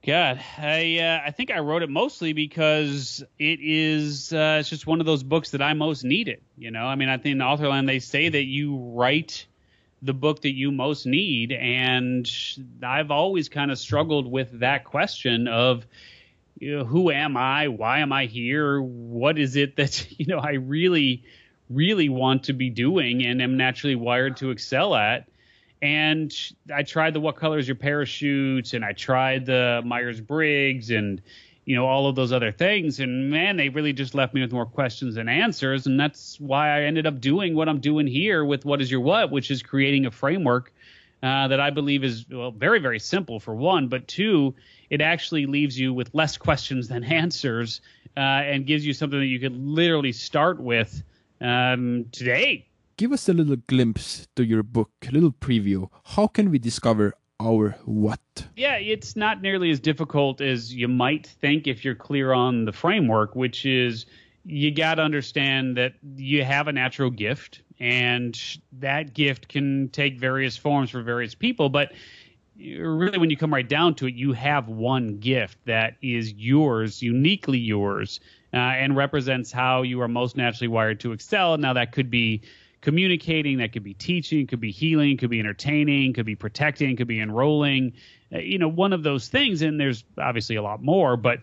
God, 0.04 0.40
I 0.58 0.98
uh, 0.98 1.22
I 1.24 1.30
think 1.30 1.52
I 1.52 1.60
wrote 1.60 1.82
it 1.82 1.90
mostly 1.90 2.32
because 2.32 3.22
it 3.38 3.60
is 3.62 4.32
uh, 4.32 4.58
it's 4.58 4.68
just 4.68 4.86
one 4.86 4.98
of 4.98 5.06
those 5.06 5.22
books 5.22 5.50
that 5.50 5.62
I 5.62 5.74
most 5.74 6.02
needed. 6.02 6.40
You 6.58 6.72
know, 6.72 6.86
I 6.86 6.96
mean, 6.96 7.08
I 7.08 7.18
think 7.18 7.34
in 7.34 7.42
Authorland 7.42 7.88
they 7.88 8.00
say 8.00 8.28
that 8.28 8.44
you 8.44 8.76
write 8.76 9.46
the 10.02 10.12
book 10.12 10.42
that 10.42 10.54
you 10.54 10.72
most 10.72 11.06
need, 11.06 11.52
and 11.52 12.28
I've 12.82 13.12
always 13.12 13.48
kind 13.48 13.70
of 13.70 13.78
struggled 13.78 14.30
with 14.30 14.58
that 14.58 14.84
question 14.84 15.46
of 15.46 15.86
you 16.58 16.78
know, 16.78 16.84
who 16.84 17.10
am 17.10 17.36
I? 17.36 17.68
Why 17.68 18.00
am 18.00 18.12
I 18.12 18.26
here? 18.26 18.80
What 18.80 19.38
is 19.38 19.56
it 19.56 19.76
that 19.76 20.06
you 20.18 20.26
know 20.26 20.38
I 20.38 20.52
really, 20.52 21.24
really 21.68 22.08
want 22.08 22.44
to 22.44 22.52
be 22.52 22.70
doing 22.70 23.24
and 23.24 23.42
am 23.42 23.56
naturally 23.56 23.96
wired 23.96 24.36
to 24.38 24.50
excel 24.50 24.94
at? 24.94 25.28
And 25.80 26.32
I 26.72 26.84
tried 26.84 27.14
the 27.14 27.20
What 27.20 27.34
Color 27.34 27.58
Is 27.58 27.66
Your 27.66 27.74
Parachute, 27.74 28.72
and 28.72 28.84
I 28.84 28.92
tried 28.92 29.46
the 29.46 29.82
Myers 29.84 30.20
Briggs, 30.20 30.90
and 30.90 31.20
you 31.64 31.74
know 31.74 31.86
all 31.86 32.06
of 32.06 32.14
those 32.14 32.32
other 32.32 32.52
things. 32.52 33.00
And 33.00 33.30
man, 33.30 33.56
they 33.56 33.68
really 33.68 33.92
just 33.92 34.14
left 34.14 34.32
me 34.32 34.42
with 34.42 34.52
more 34.52 34.66
questions 34.66 35.16
than 35.16 35.28
answers. 35.28 35.86
And 35.86 35.98
that's 35.98 36.38
why 36.38 36.76
I 36.76 36.82
ended 36.82 37.06
up 37.06 37.20
doing 37.20 37.56
what 37.56 37.68
I'm 37.68 37.80
doing 37.80 38.06
here 38.06 38.44
with 38.44 38.64
What 38.64 38.80
Is 38.80 38.90
Your 38.90 39.00
What, 39.00 39.32
which 39.32 39.50
is 39.50 39.62
creating 39.62 40.06
a 40.06 40.12
framework 40.12 40.72
uh, 41.22 41.48
that 41.48 41.60
I 41.60 41.70
believe 41.70 42.04
is 42.04 42.26
well 42.30 42.50
very 42.50 42.78
very 42.78 42.98
simple 42.98 43.38
for 43.40 43.54
one, 43.54 43.88
but 43.88 44.08
two 44.08 44.54
it 44.90 45.00
actually 45.00 45.46
leaves 45.46 45.78
you 45.78 45.94
with 45.94 46.10
less 46.12 46.36
questions 46.36 46.88
than 46.88 47.04
answers 47.22 47.80
uh, 48.16 48.20
and 48.20 48.66
gives 48.66 48.84
you 48.84 48.92
something 48.92 49.18
that 49.18 49.26
you 49.26 49.40
could 49.40 49.56
literally 49.56 50.12
start 50.12 50.60
with 50.60 51.02
um, 51.40 52.06
today. 52.12 52.68
Give 52.96 53.12
us 53.12 53.28
a 53.28 53.32
little 53.32 53.56
glimpse 53.56 54.28
to 54.36 54.44
your 54.44 54.62
book, 54.62 54.90
a 55.08 55.10
little 55.10 55.32
preview. 55.32 55.88
How 56.04 56.26
can 56.26 56.50
we 56.50 56.58
discover 56.58 57.14
our 57.40 57.76
what? 57.84 58.20
Yeah, 58.54 58.76
it's 58.76 59.16
not 59.16 59.42
nearly 59.42 59.70
as 59.70 59.80
difficult 59.80 60.40
as 60.40 60.74
you 60.74 60.88
might 60.88 61.26
think 61.26 61.66
if 61.66 61.84
you're 61.84 61.94
clear 61.94 62.32
on 62.32 62.64
the 62.64 62.72
framework, 62.72 63.34
which 63.34 63.64
is 63.64 64.06
you 64.44 64.70
got 64.70 64.96
to 64.96 65.02
understand 65.02 65.76
that 65.76 65.94
you 66.16 66.44
have 66.44 66.68
a 66.68 66.72
natural 66.72 67.10
gift 67.10 67.62
and 67.78 68.38
that 68.72 69.14
gift 69.14 69.48
can 69.48 69.88
take 69.90 70.18
various 70.18 70.56
forms 70.56 70.90
for 70.90 71.02
various 71.02 71.34
people, 71.34 71.68
but 71.68 71.92
really 72.58 73.18
when 73.18 73.30
you 73.30 73.36
come 73.36 73.52
right 73.52 73.68
down 73.68 73.94
to 73.94 74.06
it 74.06 74.14
you 74.14 74.32
have 74.32 74.68
one 74.68 75.18
gift 75.18 75.58
that 75.64 75.96
is 76.02 76.32
yours 76.34 77.02
uniquely 77.02 77.58
yours 77.58 78.20
uh, 78.52 78.56
and 78.56 78.94
represents 78.96 79.50
how 79.50 79.82
you 79.82 80.00
are 80.00 80.08
most 80.08 80.36
naturally 80.36 80.68
wired 80.68 81.00
to 81.00 81.12
excel. 81.12 81.56
Now 81.56 81.72
that 81.72 81.92
could 81.92 82.10
be 82.10 82.42
communicating 82.82 83.58
that 83.58 83.72
could 83.72 83.82
be 83.82 83.94
teaching 83.94 84.46
could 84.46 84.60
be 84.60 84.70
healing 84.70 85.16
could 85.16 85.30
be 85.30 85.40
entertaining 85.40 86.12
could 86.12 86.26
be 86.26 86.36
protecting 86.36 86.94
could 86.96 87.08
be 87.08 87.20
enrolling 87.20 87.92
uh, 88.34 88.38
you 88.38 88.58
know 88.58 88.68
one 88.68 88.92
of 88.92 89.02
those 89.02 89.28
things 89.28 89.62
and 89.62 89.80
there's 89.80 90.04
obviously 90.18 90.56
a 90.56 90.62
lot 90.62 90.82
more 90.82 91.16
but 91.16 91.40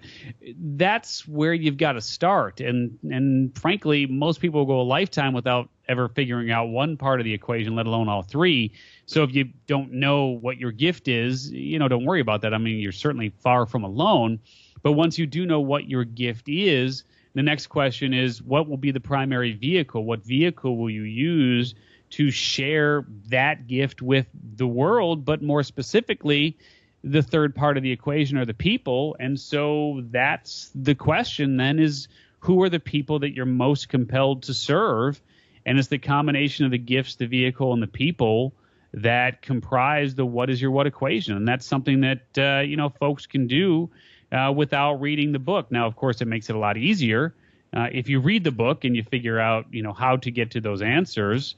that's 0.60 1.28
where 1.28 1.54
you've 1.54 1.78
got 1.78 1.94
to 1.94 2.02
start 2.02 2.60
and 2.60 3.00
and 3.10 3.58
frankly 3.58 4.06
most 4.06 4.40
people 4.40 4.66
go 4.66 4.82
a 4.82 4.84
lifetime 4.84 5.34
without 5.34 5.70
ever 5.88 6.08
figuring 6.10 6.52
out 6.52 6.66
one 6.66 6.96
part 6.96 7.20
of 7.20 7.24
the 7.24 7.34
equation 7.34 7.76
let 7.76 7.88
alone 7.88 8.08
all 8.08 8.22
three 8.22 8.72
so 9.10 9.24
if 9.24 9.34
you 9.34 9.46
don't 9.66 9.92
know 9.92 10.28
what 10.28 10.60
your 10.60 10.72
gift 10.72 11.08
is, 11.08 11.50
you 11.52 11.80
know, 11.80 11.88
don't 11.88 12.06
worry 12.06 12.22
about 12.22 12.44
that. 12.44 12.54
I 12.54 12.60
mean, 12.60 12.78
you're 12.78 12.92
certainly 12.92 13.30
far 13.40 13.66
from 13.66 13.84
alone. 13.84 14.40
But 14.84 14.92
once 14.92 15.18
you 15.18 15.26
do 15.26 15.48
know 15.48 15.62
what 15.62 15.90
your 15.90 16.04
gift 16.04 16.48
is, 16.48 17.06
the 17.36 17.44
next 17.44 17.68
question 17.68 18.14
is 18.14 18.42
what 18.42 18.68
will 18.68 18.78
be 18.78 18.92
the 18.92 19.00
primary 19.00 19.54
vehicle? 19.54 20.04
What 20.04 20.24
vehicle 20.24 20.78
will 20.78 20.90
you 20.90 21.04
use 21.04 21.76
to 22.12 22.32
share 22.32 23.06
that 23.28 23.68
gift 23.68 24.02
with 24.02 24.26
the 24.56 24.68
world, 24.68 25.26
but 25.26 25.42
more 25.42 25.64
specifically, 25.64 26.58
the 27.04 27.22
third 27.22 27.56
part 27.56 27.78
of 27.78 27.84
the 27.84 27.92
equation 27.92 28.38
are 28.38 28.46
the 28.46 28.54
people. 28.54 29.16
And 29.20 29.40
so 29.40 30.02
that's 30.10 30.72
the 30.76 30.96
question 30.96 31.58
then 31.58 31.80
is 31.80 32.08
who 32.40 32.62
are 32.64 32.70
the 32.70 32.80
people 32.80 33.20
that 33.20 33.34
you're 33.34 33.46
most 33.46 33.90
compelled 33.90 34.44
to 34.44 34.54
serve? 34.54 35.22
And 35.66 35.78
it's 35.78 35.88
the 35.88 36.00
combination 36.00 36.66
of 36.66 36.72
the 36.72 36.78
gifts, 36.78 37.16
the 37.16 37.28
vehicle, 37.28 37.74
and 37.74 37.82
the 37.82 37.88
people 37.88 38.54
that 38.94 39.42
comprise 39.42 40.16
the 40.16 40.26
what 40.26 40.50
is 40.50 40.62
your 40.62 40.72
what 40.72 40.88
equation. 40.88 41.38
And 41.38 41.48
that's 41.48 41.66
something 41.66 42.02
that, 42.02 42.38
uh, 42.38 42.62
you 42.62 42.76
know, 42.76 42.90
folks 42.90 43.28
can 43.28 43.46
do 43.46 43.90
uh, 44.32 44.54
without 44.56 44.96
reading 44.96 45.32
the 45.32 45.40
book. 45.40 45.72
Now, 45.72 45.88
of 45.88 45.96
course, 45.96 46.22
it 46.22 46.28
makes 46.28 46.50
it 46.50 46.56
a 46.56 46.60
lot 46.60 46.78
easier 46.78 47.34
uh, 47.74 47.88
if 47.92 48.10
you 48.10 48.20
read 48.20 48.44
the 48.44 48.52
book 48.52 48.84
and 48.84 48.96
you 48.96 49.04
figure 49.04 49.40
out, 49.40 49.66
you 49.72 49.84
know, 49.84 49.94
how 49.94 50.18
to 50.18 50.32
get 50.32 50.52
to 50.52 50.62
those 50.62 50.82
answers. 50.82 51.56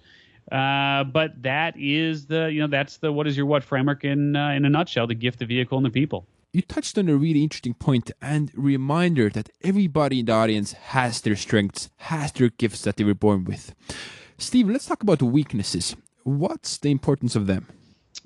Uh, 0.51 1.03
but 1.05 1.41
that 1.43 1.75
is 1.77 2.25
the, 2.25 2.51
you 2.51 2.59
know, 2.59 2.67
that's 2.67 2.97
the 2.97 3.11
what 3.11 3.27
is 3.27 3.37
your 3.37 3.45
what 3.45 3.63
framework 3.63 4.03
in 4.03 4.35
uh, 4.35 4.49
in 4.49 4.65
a 4.65 4.69
nutshell: 4.69 5.07
the 5.07 5.15
gift, 5.15 5.39
the 5.39 5.45
vehicle, 5.45 5.77
and 5.77 5.85
the 5.85 5.91
people. 5.91 6.25
You 6.51 6.61
touched 6.61 6.97
on 6.97 7.07
a 7.07 7.15
really 7.15 7.43
interesting 7.43 7.73
point 7.73 8.11
and 8.21 8.51
reminder 8.53 9.29
that 9.29 9.49
everybody 9.63 10.19
in 10.19 10.25
the 10.25 10.33
audience 10.33 10.73
has 10.73 11.21
their 11.21 11.37
strengths, 11.37 11.89
has 11.97 12.33
their 12.33 12.49
gifts 12.49 12.81
that 12.81 12.97
they 12.97 13.05
were 13.05 13.13
born 13.15 13.45
with. 13.45 13.73
Steve, 14.37 14.67
let's 14.67 14.85
talk 14.85 15.01
about 15.01 15.21
weaknesses. 15.21 15.95
What's 16.23 16.77
the 16.77 16.91
importance 16.91 17.37
of 17.37 17.47
them? 17.47 17.67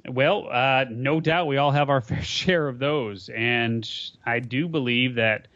Well, 0.07 0.47
uh, 0.51 0.85
no 0.89 1.19
doubt 1.19 1.47
we 1.47 1.57
all 1.57 1.71
have 1.71 1.89
our 1.89 2.01
fair 2.01 2.21
share 2.23 2.67
of 2.67 2.79
those. 2.79 3.29
And 3.29 3.89
I 4.25 4.39
do 4.39 4.67
believe 4.67 5.15
that 5.15 5.47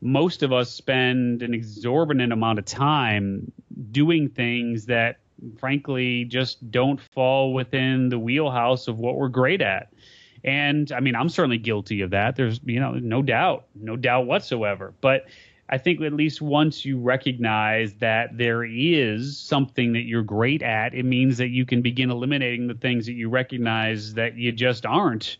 most 0.00 0.42
of 0.42 0.52
us 0.52 0.70
spend 0.70 1.42
an 1.42 1.54
exorbitant 1.54 2.32
amount 2.32 2.58
of 2.58 2.64
time 2.66 3.50
doing 3.90 4.28
things 4.28 4.86
that 4.86 5.16
frankly 5.58 6.24
just 6.24 6.70
don't 6.70 7.00
fall 7.00 7.52
within 7.52 8.08
the 8.08 8.18
wheelhouse 8.18 8.86
of 8.88 8.98
what 8.98 9.16
we're 9.16 9.28
great 9.28 9.62
at. 9.62 9.92
And 10.44 10.92
I 10.92 11.00
mean, 11.00 11.14
I'm 11.14 11.30
certainly 11.30 11.58
guilty 11.58 12.02
of 12.02 12.10
that. 12.10 12.36
There's, 12.36 12.60
you 12.64 12.78
know, 12.78 12.92
no 12.92 13.22
doubt, 13.22 13.66
no 13.74 13.96
doubt 13.96 14.26
whatsoever. 14.26 14.92
But 15.00 15.24
I 15.68 15.78
think 15.78 16.00
at 16.02 16.12
least 16.12 16.42
once 16.42 16.84
you 16.84 16.98
recognize 16.98 17.94
that 17.94 18.36
there 18.36 18.64
is 18.64 19.38
something 19.38 19.92
that 19.94 20.02
you're 20.02 20.22
great 20.22 20.62
at, 20.62 20.94
it 20.94 21.04
means 21.04 21.38
that 21.38 21.48
you 21.48 21.64
can 21.64 21.82
begin 21.82 22.10
eliminating 22.10 22.66
the 22.66 22.74
things 22.74 23.06
that 23.06 23.14
you 23.14 23.28
recognize 23.28 24.14
that 24.14 24.36
you 24.36 24.52
just 24.52 24.84
aren't 24.84 25.38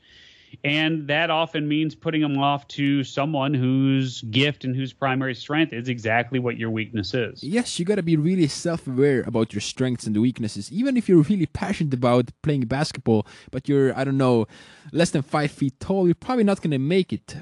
and 0.62 1.08
that 1.08 1.30
often 1.30 1.66
means 1.66 1.94
putting 1.94 2.20
them 2.20 2.38
off 2.38 2.68
to 2.68 3.02
someone 3.02 3.54
whose 3.54 4.22
gift 4.22 4.64
and 4.64 4.76
whose 4.76 4.92
primary 4.92 5.34
strength 5.34 5.72
is 5.72 5.88
exactly 5.88 6.38
what 6.38 6.56
your 6.56 6.70
weakness 6.70 7.14
is. 7.14 7.42
Yes, 7.42 7.78
you 7.78 7.84
got 7.84 7.96
to 7.96 8.02
be 8.02 8.16
really 8.16 8.46
self 8.46 8.86
aware 8.86 9.22
about 9.26 9.52
your 9.52 9.60
strengths 9.60 10.06
and 10.06 10.16
weaknesses. 10.20 10.70
Even 10.70 10.96
if 10.96 11.08
you're 11.08 11.22
really 11.22 11.46
passionate 11.46 11.94
about 11.94 12.30
playing 12.42 12.62
basketball, 12.62 13.26
but 13.50 13.68
you're, 13.68 13.96
I 13.98 14.04
don't 14.04 14.18
know, 14.18 14.46
less 14.92 15.10
than 15.10 15.22
five 15.22 15.50
feet 15.50 15.80
tall, 15.80 16.06
you're 16.06 16.14
probably 16.14 16.44
not 16.44 16.60
going 16.60 16.72
to 16.72 16.78
make 16.78 17.12
it. 17.12 17.36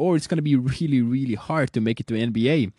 Or 0.00 0.16
it's 0.16 0.26
going 0.26 0.38
to 0.38 0.42
be 0.42 0.56
really, 0.56 1.02
really 1.02 1.34
hard 1.34 1.72
to 1.74 1.80
make 1.80 2.00
it 2.00 2.06
to 2.06 2.14
NBA. 2.14 2.72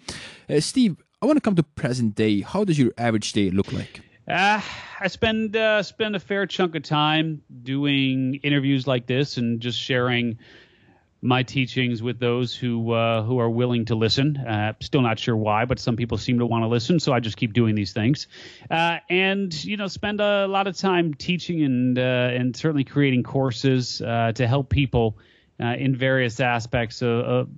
Uh, 0.49 0.59
Steve, 0.59 0.97
I 1.21 1.27
want 1.27 1.37
to 1.37 1.41
come 1.41 1.55
to 1.55 1.63
present 1.63 2.15
day. 2.15 2.41
How 2.41 2.63
does 2.63 2.79
your 2.79 2.91
average 2.97 3.31
day 3.33 3.51
look 3.51 3.71
like? 3.71 4.01
Uh, 4.27 4.59
I 4.99 5.07
spend 5.07 5.55
uh, 5.55 5.83
spend 5.83 6.15
a 6.15 6.19
fair 6.19 6.45
chunk 6.47 6.75
of 6.75 6.83
time 6.83 7.41
doing 7.63 8.39
interviews 8.43 8.87
like 8.87 9.05
this 9.05 9.37
and 9.37 9.59
just 9.59 9.77
sharing 9.79 10.37
my 11.21 11.43
teachings 11.43 12.01
with 12.01 12.19
those 12.19 12.55
who 12.55 12.91
uh, 12.91 13.23
who 13.23 13.37
are 13.37 13.49
willing 13.49 13.85
to 13.85 13.95
listen. 13.95 14.37
Uh, 14.37 14.73
still 14.79 15.01
not 15.01 15.19
sure 15.19 15.37
why, 15.37 15.65
but 15.65 15.79
some 15.79 15.95
people 15.95 16.17
seem 16.17 16.39
to 16.39 16.45
want 16.45 16.63
to 16.63 16.67
listen, 16.67 16.99
so 16.99 17.13
I 17.13 17.19
just 17.19 17.37
keep 17.37 17.53
doing 17.53 17.75
these 17.75 17.93
things. 17.93 18.27
Uh, 18.69 18.97
and 19.09 19.63
you 19.63 19.77
know, 19.77 19.87
spend 19.87 20.21
a 20.21 20.47
lot 20.47 20.67
of 20.67 20.75
time 20.75 21.13
teaching 21.13 21.61
and 21.63 21.99
uh, 21.99 22.29
and 22.33 22.55
certainly 22.55 22.83
creating 22.83 23.23
courses 23.23 24.01
uh, 24.01 24.31
to 24.33 24.47
help 24.47 24.69
people. 24.69 25.17
Uh, 25.61 25.75
in 25.75 25.95
various 25.95 26.39
aspects 26.39 27.03
of, 27.03 27.19
of 27.19 27.49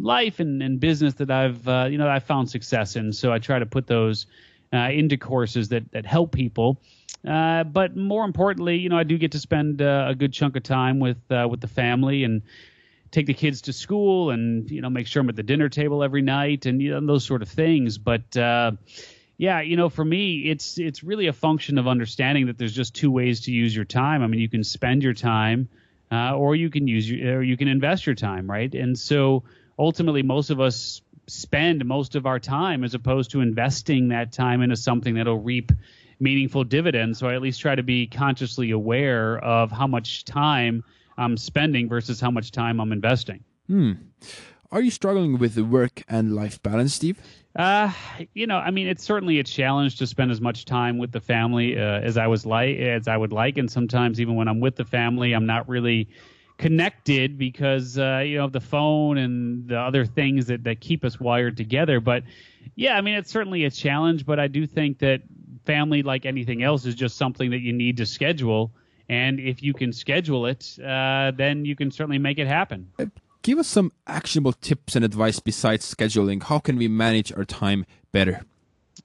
life 0.00 0.40
and, 0.40 0.64
and, 0.64 0.80
business 0.80 1.14
that 1.14 1.30
I've 1.30 1.64
you 1.92 1.96
know 1.96 2.08
I 2.08 2.18
found 2.18 2.50
success 2.50 2.96
in, 2.96 3.12
so 3.12 3.32
I 3.32 3.38
try 3.38 3.60
to 3.60 3.66
put 3.66 3.86
those 3.86 4.26
uh, 4.72 4.90
into 4.90 5.16
courses 5.16 5.68
that 5.68 5.92
that 5.92 6.06
help 6.06 6.32
people. 6.32 6.80
Uh, 7.26 7.64
but 7.64 7.96
more 7.96 8.24
importantly, 8.24 8.76
you 8.76 8.88
know, 8.88 8.98
I 8.98 9.02
do 9.02 9.18
get 9.18 9.32
to 9.32 9.40
spend 9.40 9.82
uh, 9.82 10.06
a 10.08 10.14
good 10.14 10.32
chunk 10.32 10.56
of 10.56 10.62
time 10.62 11.00
with 11.00 11.18
uh, 11.30 11.46
with 11.50 11.60
the 11.60 11.68
family 11.68 12.24
and 12.24 12.42
take 13.10 13.26
the 13.26 13.34
kids 13.34 13.62
to 13.62 13.72
school 13.72 14.30
and 14.30 14.70
you 14.70 14.80
know 14.80 14.90
make 14.90 15.06
sure 15.06 15.22
I'm 15.22 15.28
at 15.28 15.36
the 15.36 15.42
dinner 15.42 15.68
table 15.68 16.02
every 16.02 16.22
night 16.22 16.66
and 16.66 16.80
you 16.80 16.90
know, 16.90 17.04
those 17.04 17.24
sort 17.24 17.42
of 17.42 17.48
things. 17.48 17.98
But 17.98 18.36
uh, 18.36 18.72
yeah, 19.38 19.60
you 19.60 19.76
know, 19.76 19.88
for 19.88 20.04
me, 20.04 20.50
it's 20.50 20.78
it's 20.78 21.02
really 21.02 21.26
a 21.26 21.32
function 21.32 21.78
of 21.78 21.88
understanding 21.88 22.46
that 22.46 22.58
there's 22.58 22.74
just 22.74 22.94
two 22.94 23.10
ways 23.10 23.42
to 23.42 23.52
use 23.52 23.74
your 23.74 23.84
time. 23.84 24.22
I 24.22 24.26
mean, 24.28 24.40
you 24.40 24.48
can 24.48 24.62
spend 24.62 25.02
your 25.02 25.14
time, 25.14 25.68
uh, 26.12 26.36
or 26.36 26.54
you 26.56 26.70
can 26.70 26.86
use 26.86 27.10
your, 27.10 27.38
or 27.38 27.42
you 27.42 27.56
can 27.56 27.68
invest 27.68 28.06
your 28.06 28.14
time, 28.14 28.48
right? 28.50 28.72
And 28.74 28.98
so 28.98 29.44
ultimately, 29.78 30.22
most 30.22 30.50
of 30.50 30.60
us 30.60 31.02
spend 31.26 31.84
most 31.84 32.14
of 32.14 32.26
our 32.26 32.38
time 32.38 32.84
as 32.84 32.94
opposed 32.94 33.30
to 33.32 33.40
investing 33.40 34.08
that 34.08 34.32
time 34.32 34.62
into 34.62 34.76
something 34.76 35.14
that'll 35.14 35.40
reap 35.40 35.72
meaningful 36.20 36.64
dividends. 36.64 37.18
So 37.18 37.28
I 37.28 37.34
at 37.34 37.42
least 37.42 37.60
try 37.60 37.74
to 37.74 37.82
be 37.82 38.06
consciously 38.06 38.70
aware 38.70 39.38
of 39.38 39.70
how 39.70 39.86
much 39.86 40.24
time 40.24 40.84
I'm 41.18 41.36
spending 41.36 41.88
versus 41.88 42.20
how 42.20 42.30
much 42.30 42.52
time 42.52 42.80
I'm 42.80 42.92
investing. 42.92 43.44
Hmm. 43.66 43.92
Are 44.70 44.80
you 44.80 44.90
struggling 44.90 45.38
with 45.38 45.54
the 45.54 45.64
work 45.64 46.02
and 46.08 46.34
life 46.34 46.62
balance, 46.62 46.94
Steve? 46.94 47.20
Uh, 47.56 47.90
you 48.34 48.46
know, 48.46 48.58
I 48.58 48.70
mean, 48.70 48.86
it's 48.86 49.02
certainly 49.02 49.38
a 49.38 49.44
challenge 49.44 49.96
to 49.96 50.06
spend 50.06 50.30
as 50.30 50.42
much 50.42 50.66
time 50.66 50.98
with 50.98 51.10
the 51.10 51.20
family 51.20 51.78
uh, 51.78 52.00
as 52.00 52.18
I 52.18 52.26
was 52.26 52.44
like 52.44 52.76
as 52.76 53.08
I 53.08 53.16
would 53.16 53.32
like, 53.32 53.56
and 53.56 53.70
sometimes 53.70 54.20
even 54.20 54.34
when 54.34 54.46
I'm 54.46 54.60
with 54.60 54.76
the 54.76 54.84
family, 54.84 55.32
I'm 55.32 55.46
not 55.46 55.66
really 55.66 56.08
connected 56.58 57.38
because 57.38 57.98
uh, 57.98 58.22
you 58.24 58.36
know 58.36 58.48
the 58.48 58.60
phone 58.60 59.16
and 59.18 59.68
the 59.68 59.78
other 59.78 60.04
things 60.04 60.46
that 60.46 60.64
that 60.64 60.80
keep 60.80 61.02
us 61.02 61.18
wired 61.18 61.56
together. 61.56 61.98
But 61.98 62.24
yeah, 62.74 62.98
I 62.98 63.00
mean 63.00 63.14
it's 63.14 63.30
certainly 63.30 63.64
a 63.64 63.70
challenge, 63.70 64.26
but 64.26 64.38
I 64.38 64.48
do 64.48 64.66
think 64.66 64.98
that 64.98 65.22
family, 65.64 66.02
like 66.02 66.26
anything 66.26 66.62
else, 66.62 66.84
is 66.84 66.94
just 66.94 67.16
something 67.16 67.50
that 67.50 67.60
you 67.60 67.72
need 67.72 67.96
to 67.96 68.06
schedule. 68.06 68.70
And 69.08 69.40
if 69.40 69.62
you 69.62 69.72
can 69.72 69.92
schedule 69.92 70.46
it, 70.46 70.78
uh, 70.84 71.32
then 71.34 71.64
you 71.64 71.74
can 71.74 71.90
certainly 71.90 72.18
make 72.18 72.38
it 72.38 72.48
happen. 72.48 72.90
Give 73.46 73.60
us 73.60 73.68
some 73.68 73.92
actionable 74.08 74.54
tips 74.54 74.96
and 74.96 75.04
advice 75.04 75.38
besides 75.38 75.94
scheduling. 75.94 76.42
How 76.42 76.58
can 76.58 76.76
we 76.76 76.88
manage 76.88 77.32
our 77.32 77.44
time 77.44 77.86
better? 78.10 78.44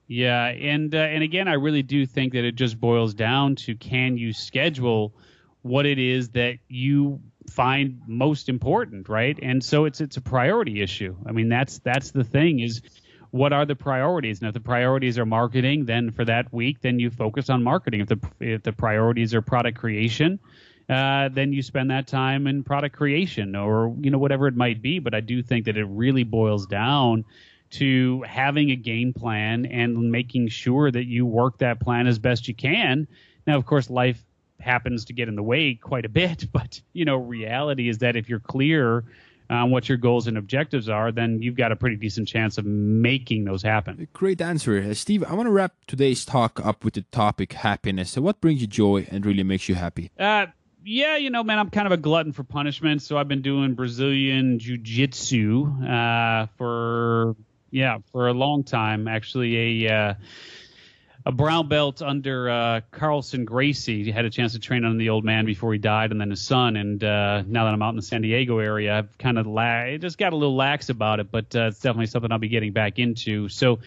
Yeah, 0.08 0.46
and 0.46 0.92
uh, 0.92 0.98
and 0.98 1.22
again, 1.22 1.46
I 1.46 1.52
really 1.52 1.84
do 1.84 2.04
think 2.06 2.32
that 2.32 2.42
it 2.44 2.56
just 2.56 2.80
boils 2.80 3.14
down 3.14 3.54
to 3.54 3.76
can 3.76 4.16
you 4.16 4.32
schedule 4.32 5.14
what 5.62 5.86
it 5.86 6.00
is 6.00 6.30
that 6.30 6.56
you 6.66 7.20
find 7.50 8.00
most 8.08 8.48
important, 8.48 9.08
right? 9.08 9.38
And 9.40 9.62
so 9.62 9.84
it's 9.84 10.00
it's 10.00 10.16
a 10.16 10.20
priority 10.20 10.82
issue. 10.82 11.14
I 11.24 11.30
mean, 11.30 11.48
that's 11.48 11.78
that's 11.78 12.10
the 12.10 12.24
thing 12.24 12.58
is 12.58 12.82
what 13.30 13.52
are 13.52 13.64
the 13.64 13.76
priorities? 13.76 14.40
And 14.40 14.48
if 14.48 14.54
the 14.54 14.60
priorities 14.60 15.20
are 15.20 15.24
marketing, 15.24 15.84
then 15.84 16.10
for 16.10 16.24
that 16.24 16.52
week, 16.52 16.80
then 16.80 16.98
you 16.98 17.10
focus 17.10 17.48
on 17.48 17.62
marketing. 17.62 18.00
If 18.00 18.08
the 18.08 18.18
if 18.40 18.64
the 18.64 18.72
priorities 18.72 19.34
are 19.34 19.40
product 19.40 19.78
creation, 19.78 20.40
uh, 20.92 21.28
then 21.32 21.52
you 21.52 21.62
spend 21.62 21.90
that 21.90 22.06
time 22.06 22.46
in 22.46 22.62
product 22.62 22.96
creation 22.96 23.56
or 23.56 23.94
you 24.00 24.10
know 24.10 24.18
whatever 24.18 24.46
it 24.46 24.56
might 24.56 24.82
be. 24.82 24.98
But 24.98 25.14
I 25.14 25.20
do 25.20 25.42
think 25.42 25.64
that 25.66 25.76
it 25.76 25.84
really 25.84 26.24
boils 26.24 26.66
down 26.66 27.24
to 27.70 28.22
having 28.22 28.70
a 28.70 28.76
game 28.76 29.12
plan 29.12 29.64
and 29.66 30.12
making 30.12 30.48
sure 30.48 30.90
that 30.90 31.06
you 31.06 31.24
work 31.24 31.58
that 31.58 31.80
plan 31.80 32.06
as 32.06 32.18
best 32.18 32.46
you 32.46 32.54
can. 32.54 33.08
Now, 33.46 33.56
of 33.56 33.64
course, 33.64 33.88
life 33.88 34.22
happens 34.60 35.06
to 35.06 35.12
get 35.12 35.28
in 35.28 35.36
the 35.36 35.42
way 35.42 35.74
quite 35.74 36.04
a 36.04 36.08
bit. 36.08 36.46
But 36.52 36.80
you 36.92 37.04
know, 37.04 37.16
reality 37.16 37.88
is 37.88 37.98
that 37.98 38.14
if 38.16 38.28
you're 38.28 38.40
clear 38.40 39.04
on 39.50 39.70
what 39.70 39.88
your 39.88 39.98
goals 39.98 40.26
and 40.26 40.38
objectives 40.38 40.88
are, 40.88 41.12
then 41.12 41.40
you've 41.42 41.56
got 41.56 41.72
a 41.72 41.76
pretty 41.76 41.96
decent 41.96 42.28
chance 42.28 42.58
of 42.58 42.64
making 42.64 43.44
those 43.44 43.62
happen. 43.62 44.06
Great 44.12 44.40
answer, 44.40 44.78
uh, 44.78 44.94
Steve. 44.94 45.24
I 45.24 45.34
want 45.34 45.46
to 45.46 45.50
wrap 45.50 45.74
today's 45.86 46.24
talk 46.24 46.64
up 46.64 46.84
with 46.84 46.94
the 46.94 47.02
topic 47.10 47.54
happiness. 47.54 48.10
So, 48.10 48.22
what 48.22 48.40
brings 48.40 48.60
you 48.60 48.66
joy 48.66 49.06
and 49.10 49.24
really 49.24 49.42
makes 49.42 49.68
you 49.68 49.74
happy? 49.74 50.10
Uh, 50.18 50.46
yeah, 50.84 51.16
you 51.16 51.30
know, 51.30 51.42
man, 51.42 51.58
I'm 51.58 51.70
kind 51.70 51.86
of 51.86 51.92
a 51.92 51.96
glutton 51.96 52.32
for 52.32 52.44
punishment, 52.44 53.02
so 53.02 53.16
I've 53.16 53.28
been 53.28 53.42
doing 53.42 53.74
Brazilian 53.74 54.58
jiu-jitsu 54.58 55.84
uh, 55.86 56.46
for 56.56 57.36
yeah 57.70 57.98
for 58.12 58.28
a 58.28 58.32
long 58.32 58.64
time. 58.64 59.08
Actually, 59.08 59.86
a 59.86 59.94
uh, 59.94 60.14
a 61.24 61.32
brown 61.32 61.68
belt 61.68 62.02
under 62.02 62.50
uh, 62.50 62.80
Carlson 62.90 63.44
Gracie. 63.44 64.02
He 64.02 64.10
had 64.10 64.24
a 64.24 64.30
chance 64.30 64.52
to 64.52 64.58
train 64.58 64.84
under 64.84 64.98
the 64.98 65.10
old 65.10 65.24
man 65.24 65.44
before 65.44 65.72
he 65.72 65.78
died, 65.78 66.10
and 66.10 66.20
then 66.20 66.30
his 66.30 66.42
son. 66.42 66.76
And 66.76 67.02
uh, 67.02 67.42
now 67.46 67.64
that 67.64 67.74
I'm 67.74 67.82
out 67.82 67.90
in 67.90 67.96
the 67.96 68.02
San 68.02 68.22
Diego 68.22 68.58
area, 68.58 68.98
I've 68.98 69.18
kind 69.18 69.38
of 69.38 69.46
la- 69.46 69.96
just 69.98 70.18
got 70.18 70.32
a 70.32 70.36
little 70.36 70.56
lax 70.56 70.88
about 70.88 71.20
it, 71.20 71.30
but 71.30 71.54
uh, 71.54 71.66
it's 71.66 71.78
definitely 71.78 72.06
something 72.06 72.32
I'll 72.32 72.38
be 72.38 72.48
getting 72.48 72.72
back 72.72 72.98
into. 72.98 73.48
So 73.48 73.78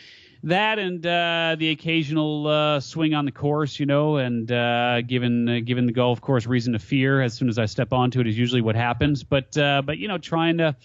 that 0.45 0.79
and 0.79 1.05
uh, 1.05 1.55
the 1.57 1.71
occasional 1.71 2.47
uh, 2.47 2.79
swing 2.79 3.13
on 3.13 3.25
the 3.25 3.31
course, 3.31 3.79
you 3.79 3.85
know, 3.85 4.17
and 4.17 4.51
uh, 4.51 5.01
given 5.01 5.49
uh, 5.49 5.59
given 5.63 5.85
the 5.85 5.91
golf 5.91 6.21
course 6.21 6.45
reason 6.45 6.73
to 6.73 6.79
fear 6.79 7.21
as 7.21 7.33
soon 7.33 7.49
as 7.49 7.59
I 7.59 7.65
step 7.65 7.91
onto 7.91 8.19
it 8.19 8.27
is 8.27 8.37
usually 8.37 8.61
what 8.61 8.75
happens. 8.75 9.23
But 9.23 9.57
uh, 9.57 9.81
but 9.83 9.97
you 9.97 10.07
know, 10.07 10.17
trying 10.17 10.57
to 10.59 10.75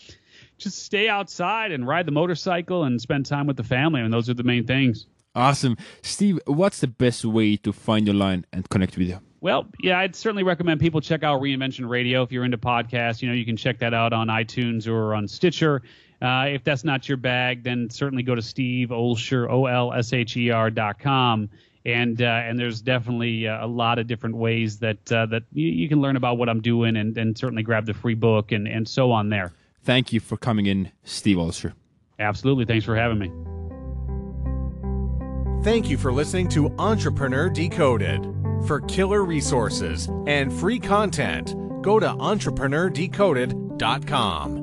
just 0.58 0.82
stay 0.82 1.08
outside 1.08 1.72
and 1.72 1.86
ride 1.86 2.06
the 2.06 2.12
motorcycle 2.12 2.84
and 2.84 3.00
spend 3.00 3.26
time 3.26 3.46
with 3.46 3.56
the 3.56 3.64
family. 3.64 4.00
I 4.00 4.02
mean, 4.02 4.10
those 4.10 4.28
are 4.28 4.34
the 4.34 4.42
main 4.42 4.66
things. 4.66 5.06
Awesome. 5.34 5.76
Steve, 6.02 6.40
what's 6.46 6.80
the 6.80 6.88
best 6.88 7.24
way 7.24 7.56
to 7.58 7.72
find 7.72 8.06
your 8.06 8.16
line 8.16 8.44
and 8.52 8.68
connect 8.68 8.96
with 8.96 9.08
you? 9.08 9.20
Well, 9.40 9.66
yeah, 9.80 9.98
I'd 9.98 10.14
certainly 10.16 10.42
recommend 10.42 10.80
people 10.80 11.00
check 11.00 11.22
out 11.22 11.40
Reinvention 11.40 11.88
Radio. 11.88 12.22
If 12.22 12.32
you're 12.32 12.44
into 12.44 12.58
podcasts, 12.58 13.22
you 13.22 13.28
know, 13.28 13.34
you 13.34 13.46
can 13.46 13.56
check 13.56 13.78
that 13.78 13.94
out 13.94 14.12
on 14.12 14.26
iTunes 14.26 14.86
or 14.86 15.14
on 15.14 15.28
Stitcher. 15.28 15.82
Uh, 16.22 16.46
if 16.48 16.64
that's 16.64 16.84
not 16.84 17.08
your 17.08 17.16
bag, 17.16 17.64
then 17.64 17.88
certainly 17.88 18.22
go 18.22 18.34
to 18.34 18.42
Steve 18.42 18.90
Olsher, 18.90 19.50
O 19.50 19.64
L 19.66 19.90
S 19.92 20.12
H 20.12 20.36
E 20.36 20.50
R 20.50 20.70
dot 20.70 20.98
com. 20.98 21.48
And 21.86 22.20
uh, 22.20 22.24
and 22.24 22.58
there's 22.58 22.82
definitely 22.82 23.48
uh, 23.48 23.64
a 23.64 23.66
lot 23.66 23.98
of 23.98 24.06
different 24.06 24.36
ways 24.36 24.78
that 24.80 25.10
uh, 25.10 25.24
that 25.26 25.44
you, 25.52 25.68
you, 25.68 25.88
can 25.88 26.02
learn 26.02 26.16
about 26.16 26.36
what 26.36 26.50
I'm 26.50 26.60
doing 26.60 26.96
and, 26.96 27.16
and 27.16 27.38
certainly 27.38 27.62
grab 27.62 27.86
the 27.86 27.94
free 27.94 28.14
book 28.14 28.52
and, 28.52 28.68
and 28.68 28.86
so 28.86 29.12
on 29.12 29.30
there. 29.30 29.54
Thank 29.82 30.12
you 30.12 30.20
for 30.20 30.36
coming 30.36 30.66
in, 30.66 30.92
Steve 31.04 31.38
Olsher. 31.38 31.72
Absolutely. 32.18 32.66
Thanks 32.66 32.84
for 32.84 32.94
having 32.94 33.18
me. 33.18 33.32
Thank 35.64 35.88
you 35.88 35.96
for 35.96 36.12
listening 36.12 36.50
to 36.50 36.68
Entrepreneur 36.78 37.48
Decoded. 37.48 38.26
For 38.66 38.82
killer 38.82 39.24
resources 39.24 40.10
and 40.26 40.52
free 40.52 40.78
content, 40.78 41.54
go 41.82 41.98
to 41.98 42.08
entrepreneurdecoded.com. 42.08 44.59